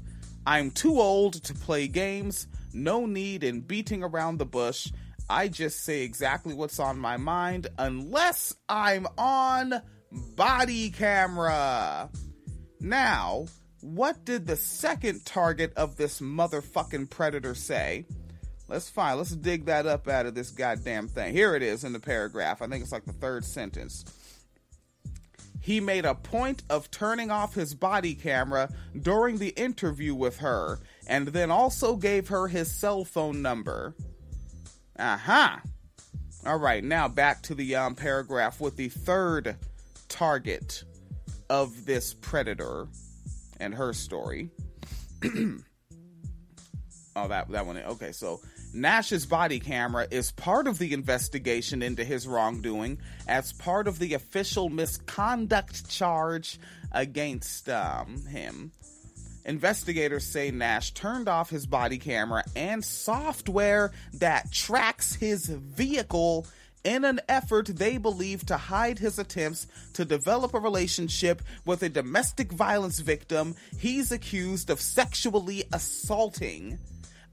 I'm 0.45 0.71
too 0.71 0.99
old 0.99 1.41
to 1.45 1.53
play 1.53 1.88
games, 1.88 2.47
no 2.73 3.05
need 3.05 3.45
in 3.45 3.62
beating 3.62 4.03
around 4.03 4.39
the 4.39 4.45
bush. 4.45 4.91
I 5.29 5.47
just 5.47 5.85
say 5.85 6.01
exactly 6.01 6.53
what's 6.53 6.79
on 6.79 6.99
my 6.99 7.15
mind 7.15 7.67
unless 7.77 8.53
I'm 8.67 9.07
on 9.17 9.81
body 10.12 10.89
camera. 10.89 12.09
Now, 12.81 13.45
what 13.79 14.25
did 14.25 14.47
the 14.47 14.57
second 14.57 15.25
target 15.25 15.71
of 15.77 15.95
this 15.95 16.19
motherfucking 16.19 17.09
predator 17.09 17.55
say? 17.55 18.05
Let's 18.69 18.89
find, 18.89 19.17
let's 19.17 19.32
dig 19.32 19.65
that 19.65 19.88
up 19.88 20.08
out 20.08 20.27
of 20.27 20.36
this 20.36 20.51
goddamn 20.51 21.08
thing. 21.08 21.34
Here 21.34 21.55
it 21.55 21.63
is 21.63 21.84
in 21.84 21.91
the 21.91 21.99
paragraph. 21.99 22.62
I 22.62 22.67
think 22.67 22.84
it's 22.84 22.91
like 22.91 23.05
the 23.05 23.13
third 23.13 23.43
sentence. 23.43 24.05
He 25.60 25.79
made 25.79 26.05
a 26.05 26.13
point 26.13 26.63
of 26.69 26.91
turning 26.91 27.32
off 27.32 27.55
his 27.55 27.73
body 27.73 28.13
camera 28.13 28.69
during 29.01 29.38
the 29.38 29.49
interview 29.49 30.13
with 30.13 30.38
her 30.38 30.79
and 31.08 31.27
then 31.29 31.49
also 31.49 31.95
gave 31.95 32.27
her 32.27 32.47
his 32.47 32.71
cell 32.71 33.03
phone 33.03 33.41
number. 33.41 33.95
Uh-huh. 34.97 35.58
All 36.45 36.58
right, 36.58 36.84
now 36.84 37.08
back 37.08 37.41
to 37.43 37.55
the 37.55 37.75
um, 37.75 37.95
paragraph 37.95 38.62
with 38.62 38.77
the 38.77 38.89
third 38.89 39.58
target 40.08 40.84
of 41.49 41.86
this 41.86 42.13
predator 42.13 42.88
and 43.60 43.73
her 43.73 43.93
story. 43.93 44.51
oh, 47.15 47.27
that 47.27 47.49
that 47.49 47.65
one. 47.65 47.77
Okay, 47.77 48.13
so 48.13 48.39
Nash's 48.73 49.25
body 49.25 49.60
camera 49.60 50.08
is 50.12 50.32
part 50.32 50.67
of 50.67 50.77
the 50.77 50.93
investigation 50.93 51.82
into 51.82 52.03
his 52.03 52.27
wrongdoing 52.27 52.99
as 53.27 53.53
part 53.53 53.88
of 53.88 53.99
the 53.99 54.13
official 54.13 54.69
misconduct 54.69 55.89
charge 55.89 56.60
against 56.91 57.69
um, 57.69 58.25
him. 58.27 58.71
Investigators 59.45 60.27
say 60.27 60.51
Nash 60.51 60.91
turned 60.91 61.27
off 61.27 61.49
his 61.49 61.65
body 61.65 61.97
camera 61.97 62.43
and 62.55 62.86
software 62.86 63.91
that 64.13 64.51
tracks 64.51 65.15
his 65.15 65.47
vehicle 65.47 66.45
in 66.84 67.03
an 67.03 67.19
effort 67.27 67.67
they 67.67 67.97
believe 67.97 68.45
to 68.45 68.58
hide 68.58 68.99
his 68.99 69.17
attempts 69.17 69.67
to 69.93 70.05
develop 70.05 70.53
a 70.53 70.60
relationship 70.60 71.41
with 71.65 71.82
a 71.84 71.89
domestic 71.89 72.51
violence 72.51 72.99
victim 72.99 73.55
he's 73.77 74.12
accused 74.12 74.69
of 74.69 74.79
sexually 74.79 75.63
assaulting. 75.73 76.77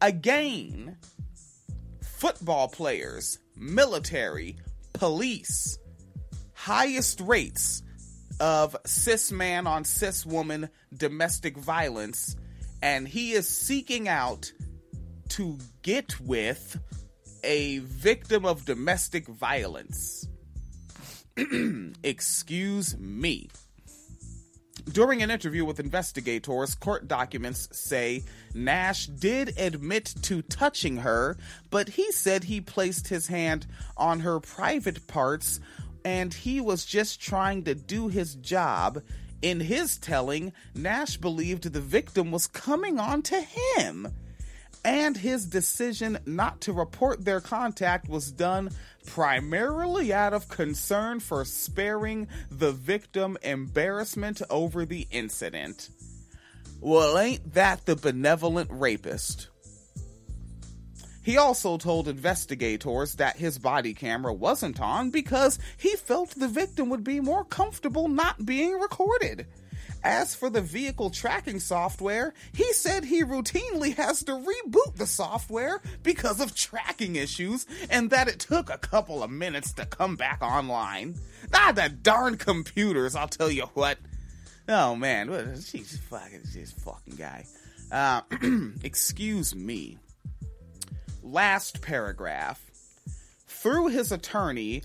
Again, 0.01 0.99
football 2.03 2.69
players, 2.69 3.39
military, 3.57 4.57
police, 4.93 5.79
highest 6.55 7.21
rates 7.21 7.83
of 8.39 8.77
cis 8.85 9.33
man 9.33 9.67
on 9.67 9.85
cis 9.85 10.27
woman 10.27 10.69
domestic 10.95 11.57
violence, 11.57 12.37
and 12.83 13.09
he 13.09 13.33
is 13.33 13.49
seeking 13.49 14.09
out 14.09 14.53
to 15.31 15.59
get 15.83 16.21
with 16.21 16.79
a 17.43 17.79
victim 17.79 18.45
of 18.45 18.65
domestic 18.65 19.27
violence. 19.27 20.29
Excuse 22.03 22.99
me. 22.99 23.49
During 24.93 25.21
an 25.23 25.33
interview 25.33 25.65
with 25.65 25.81
investigators, 25.81 26.77
court 26.77 27.09
documents 27.09 27.69
say 27.73 28.23
Nash 28.55 29.07
did 29.07 29.59
admit 29.59 30.15
to 30.23 30.43
touching 30.43 30.99
her, 30.99 31.37
but 31.71 31.89
he 31.89 32.13
said 32.13 32.45
he 32.45 32.61
placed 32.61 33.09
his 33.09 33.27
hand 33.27 33.67
on 33.97 34.21
her 34.21 34.39
private 34.39 35.07
parts 35.09 35.61
and 36.05 36.33
he 36.33 36.61
was 36.61 36.85
just 36.85 37.21
trying 37.21 37.65
to 37.65 37.75
do 37.75 38.07
his 38.07 38.37
job. 38.37 39.03
In 39.43 39.59
his 39.59 39.99
telling, 39.99 40.53
Nash 40.73 41.17
believed 41.17 41.65
the 41.65 41.81
victim 41.81 42.31
was 42.31 42.47
coming 42.47 43.01
on 43.01 43.23
to 43.23 43.41
him, 43.41 44.07
and 44.87 45.17
his 45.17 45.47
decision 45.47 46.17
not 46.27 46.61
to 46.61 46.73
report 46.73 47.25
their 47.25 47.41
contact 47.41 48.09
was 48.09 48.31
done 48.31 48.71
primarily 49.05 50.13
out 50.13 50.33
of 50.33 50.49
concern 50.49 51.19
for 51.19 51.45
sparing 51.45 52.29
the 52.53 52.71
victim 52.71 53.37
embarrassment 53.43 54.41
over 54.49 54.87
the 54.87 55.09
incident. 55.11 55.91
Well, 56.81 57.19
ain't 57.19 57.55
that 57.55 57.85
the 57.85 57.97
benevolent 57.97 58.71
rapist? 58.71 59.49
He 61.25 61.37
also 61.37 61.79
told 61.79 62.07
investigators 62.07 63.17
that 63.17 63.39
his 63.39 63.59
body 63.59 63.93
camera 63.93 64.33
wasn't 64.33 64.81
on 64.81 65.11
because 65.11 65.59
he 65.77 65.97
felt 65.97 66.31
the 66.31 66.47
victim 66.47 66.91
would 66.91 67.03
be 67.03 67.19
more 67.19 67.45
comfortable 67.45 68.07
not 68.07 68.47
being 68.47 68.79
recorded. 68.79 69.49
As 70.05 70.35
for 70.35 70.51
the 70.51 70.61
vehicle 70.61 71.11
tracking 71.11 71.59
software, 71.59 72.33
he 72.53 72.73
said 72.73 73.05
he 73.05 73.25
routinely 73.25 73.95
has 73.97 74.23
to 74.25 74.33
reboot 74.33 74.95
the 74.97 75.07
software 75.07 75.81
because 76.03 76.41
of 76.41 76.55
tracking 76.55 77.17
issues 77.17 77.67
and 77.91 78.11
that 78.11 78.29
it 78.29 78.39
took 78.39 78.71
a 78.71 78.79
couple 78.79 79.23
of 79.23 79.31
minutes 79.31 79.73
to 79.75 79.87
come 79.87 80.17
back 80.17 80.43
online. 80.43 81.17
Ah, 81.53 81.73
the 81.73 81.89
darn 81.89 82.37
computers, 82.37 83.17
I'll 83.17 83.29
tell 83.29 83.51
you 83.51 83.67
what. 83.75 83.99
Oh 84.69 84.97
man, 84.97 85.61
she's 85.61 85.99
fucking 86.09 86.43
this 86.53 86.73
fucking 86.73 87.17
guy. 87.17 87.45
Uh, 87.91 88.23
excuse 88.83 89.55
me. 89.55 89.99
Last 91.23 91.83
paragraph. 91.83 92.63
Through 93.47 93.89
his 93.89 94.13
attorney, 94.13 94.83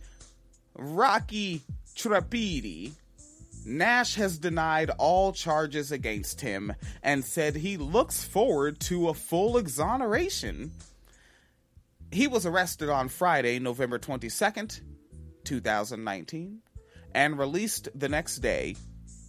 Rocky 0.76 1.62
Trapidi, 1.96 2.94
Nash 3.66 4.16
has 4.16 4.40
denied 4.40 4.90
all 4.98 5.34
charges 5.34 5.92
against 5.92 6.42
him 6.42 6.74
and 7.04 7.24
said 7.24 7.56
he 7.56 7.78
looks 7.78 8.24
forward 8.24 8.80
to 8.82 9.10
a 9.10 9.14
full 9.14 9.58
exoneration. 9.58 10.72
He 12.12 12.28
was 12.28 12.46
arrested 12.46 12.90
on 12.90 13.08
Friday, 13.08 13.60
November 13.60 14.00
22nd, 14.00 14.82
2019, 15.44 16.60
and 17.14 17.38
released 17.38 17.88
the 17.96 18.10
next 18.10 18.38
day. 18.38 18.76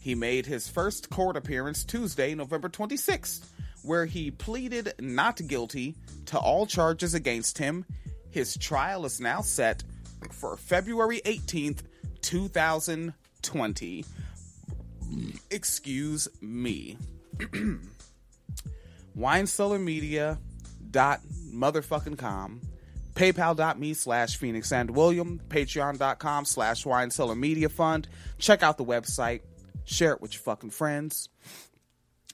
He 0.01 0.15
made 0.15 0.47
his 0.47 0.69
first 0.69 1.11
court 1.11 1.37
appearance 1.37 1.85
Tuesday, 1.85 2.35
November 2.35 2.69
26th, 2.69 3.47
where 3.83 4.07
he 4.07 4.31
pleaded 4.31 4.95
not 4.99 5.41
guilty 5.47 5.95
to 6.27 6.39
all 6.39 6.67
charges 6.67 7.15
against 7.15 7.59
him. 7.59 7.85
His 8.31 8.57
trial 8.57 9.05
is 9.05 9.21
now 9.21 9.43
set 9.43 9.85
for 10.31 10.57
February 10.57 11.21
18th, 11.25 11.83
2020. 12.23 14.05
Excuse 15.51 16.29
me. 16.41 16.97
Media 19.15 20.39
dot 20.91 21.21
motherfucking 21.51 22.19
com 22.19 22.61
paypal.me 23.15 23.95
slash 23.95 24.37
phoenix 24.37 24.73
and 24.73 24.91
william 24.91 25.41
patreon.com 25.49 26.45
slash 26.45 26.85
wine 26.85 27.11
cellar 27.11 27.35
media 27.35 27.69
fund 27.69 28.09
check 28.39 28.63
out 28.63 28.77
the 28.79 28.85
website 28.85 29.41
share 29.85 30.13
it 30.13 30.21
with 30.21 30.35
your 30.35 30.43
fucking 30.43 30.71
friends 30.71 31.29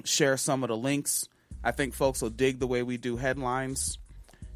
share 0.04 0.36
some 0.36 0.64
of 0.64 0.68
the 0.68 0.76
links 0.76 1.28
I 1.62 1.72
think 1.72 1.94
folks 1.94 2.22
will 2.22 2.30
dig 2.30 2.58
the 2.58 2.66
way 2.66 2.82
we 2.82 2.96
do 2.96 3.16
headlines. 3.16 3.98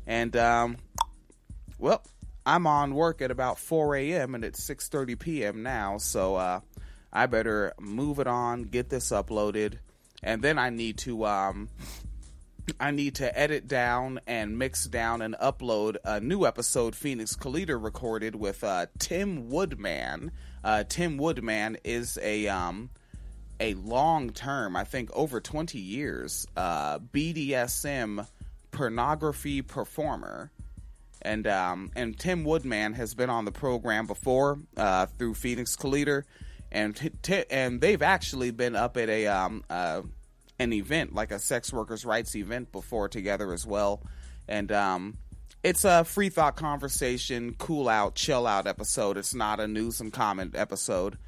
And 0.07 0.37
um, 0.37 0.77
well, 1.79 2.03
I'm 2.47 2.67
on 2.67 2.95
work 2.95 3.23
at 3.23 3.31
about 3.31 3.59
4 3.59 3.97
a.m. 3.97 4.35
and 4.35 4.45
it's 4.45 4.61
6:30 4.69 5.19
p.m. 5.19 5.63
now, 5.63 5.99
so 5.99 6.37
uh, 6.37 6.61
I 7.13 7.27
better 7.27 7.73
move 7.79 8.19
it 8.19 8.27
on, 8.27 8.65
get 8.65 8.89
this 8.89 9.11
uploaded, 9.11 9.79
and 10.23 10.43
then 10.43 10.59
I 10.59 10.71
need 10.71 10.99
to 10.99 11.27
um, 11.27 11.69
I 12.79 12.91
need 12.91 13.17
to 13.17 13.39
edit 13.39 13.67
down 13.67 14.21
and 14.27 14.59
mix 14.59 14.87
down 14.87 15.23
and 15.23 15.35
upload 15.35 15.97
a 16.05 16.21
new 16.21 16.47
episode 16.47 16.95
Phoenix 16.95 17.35
Calida 17.35 17.77
recorded 17.77 18.37
with 18.37 18.63
uh, 18.63 18.87
Tim 18.99 19.51
Woodman. 19.51 20.33
Uh, 20.63 20.85
Tim 20.89 21.19
Woodman 21.19 21.77
is 21.85 22.19
a 22.23 22.49
um, 22.49 22.91
a 23.59 23.75
long 23.75 24.31
term, 24.31 24.77
I 24.77 24.85
think 24.85 25.11
over 25.13 25.41
20 25.41 25.79
years, 25.79 26.47
uh, 26.57 26.99
BDSM 26.99 28.27
pornography 28.71 29.63
performer. 29.63 30.51
And 31.25 31.47
um, 31.47 31.91
and 31.95 32.19
Tim 32.19 32.43
Woodman 32.43 32.95
has 32.95 33.15
been 33.15 33.31
on 33.31 33.45
the 33.45 33.53
program 33.53 34.09
before 34.09 34.59
uh, 34.77 35.07
through 35.07 35.35
Phoenix 35.35 35.77
Calida, 35.77 36.25
and 36.73 36.97
t- 36.97 37.11
t- 37.23 37.45
and 37.51 37.81
they've 37.81 38.03
actually 38.03 38.51
been 38.51 38.75
up 38.75 38.97
at 38.97 39.09
a 39.09 39.27
um, 39.29 39.63
uh, 39.71 40.03
an 40.59 40.73
event 40.73 41.15
like 41.15 41.31
a 41.31 41.39
sex 41.39 41.73
workers 41.73 42.05
rights 42.05 42.35
event 42.35 42.73
before 42.73 43.09
together 43.09 43.53
as 43.53 43.65
well, 43.65 44.03
and 44.49 44.73
um, 44.73 45.19
it's 45.63 45.85
a 45.85 46.03
free 46.03 46.31
thought 46.31 46.57
conversation, 46.57 47.55
cool 47.59 47.89
out, 47.89 48.15
chill 48.15 48.47
out 48.47 48.67
episode. 48.67 49.17
It's 49.17 49.35
not 49.35 49.61
a 49.61 49.69
news 49.69 50.01
and 50.01 50.13
comment 50.13 50.57
episode, 50.57 51.19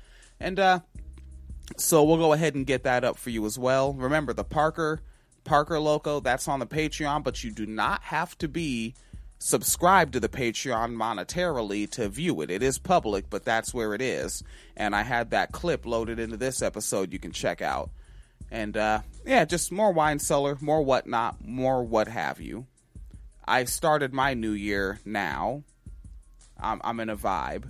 and 0.40 0.58
uh, 0.58 0.80
so 1.76 2.02
we'll 2.02 2.16
go 2.16 2.32
ahead 2.32 2.54
and 2.54 2.66
get 2.66 2.84
that 2.84 3.04
up 3.04 3.18
for 3.18 3.30
you 3.30 3.44
as 3.44 3.58
well. 3.58 3.92
Remember 3.92 4.32
the 4.32 4.44
Parker 4.44 5.02
Parker 5.44 5.78
loco, 5.78 6.20
that's 6.20 6.48
on 6.48 6.58
the 6.58 6.66
Patreon, 6.66 7.22
but 7.22 7.44
you 7.44 7.52
do 7.52 7.66
not 7.66 8.02
have 8.04 8.36
to 8.38 8.48
be 8.48 8.94
subscribed 9.44 10.14
to 10.14 10.20
the 10.20 10.28
Patreon 10.28 10.94
monetarily 10.94 11.88
to 11.90 12.08
view 12.08 12.40
it. 12.40 12.50
It 12.50 12.62
is 12.62 12.78
public, 12.78 13.28
but 13.28 13.44
that's 13.44 13.74
where 13.74 13.92
it 13.92 14.00
is. 14.00 14.42
And 14.74 14.96
I 14.96 15.02
had 15.02 15.30
that 15.30 15.52
clip 15.52 15.84
loaded 15.84 16.18
into 16.18 16.38
this 16.38 16.62
episode 16.62 17.12
you 17.12 17.18
can 17.18 17.30
check 17.30 17.60
out. 17.60 17.90
And 18.50 18.74
uh, 18.74 19.00
yeah, 19.26 19.44
just 19.44 19.70
more 19.70 19.92
wine 19.92 20.18
cellar, 20.18 20.56
more 20.62 20.80
whatnot, 20.80 21.46
more 21.46 21.84
what 21.84 22.08
have 22.08 22.40
you. 22.40 22.66
I 23.46 23.64
started 23.64 24.14
my 24.14 24.32
new 24.32 24.52
year 24.52 24.98
now. 25.04 25.64
I'm, 26.58 26.80
I'm 26.82 26.98
in 27.00 27.10
a 27.10 27.16
vibe. 27.16 27.64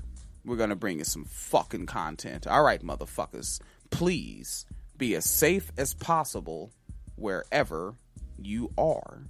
We're 0.44 0.56
gonna 0.56 0.76
bring 0.76 0.98
you 0.98 1.04
some 1.04 1.24
fucking 1.24 1.86
content. 1.86 2.46
All 2.46 2.62
right, 2.62 2.84
motherfuckers 2.84 3.60
please 3.90 4.64
be 4.96 5.16
as 5.16 5.24
safe 5.24 5.72
as 5.76 5.92
possible 5.92 6.70
wherever 7.16 7.96
you 8.38 8.70
are. 8.78 9.24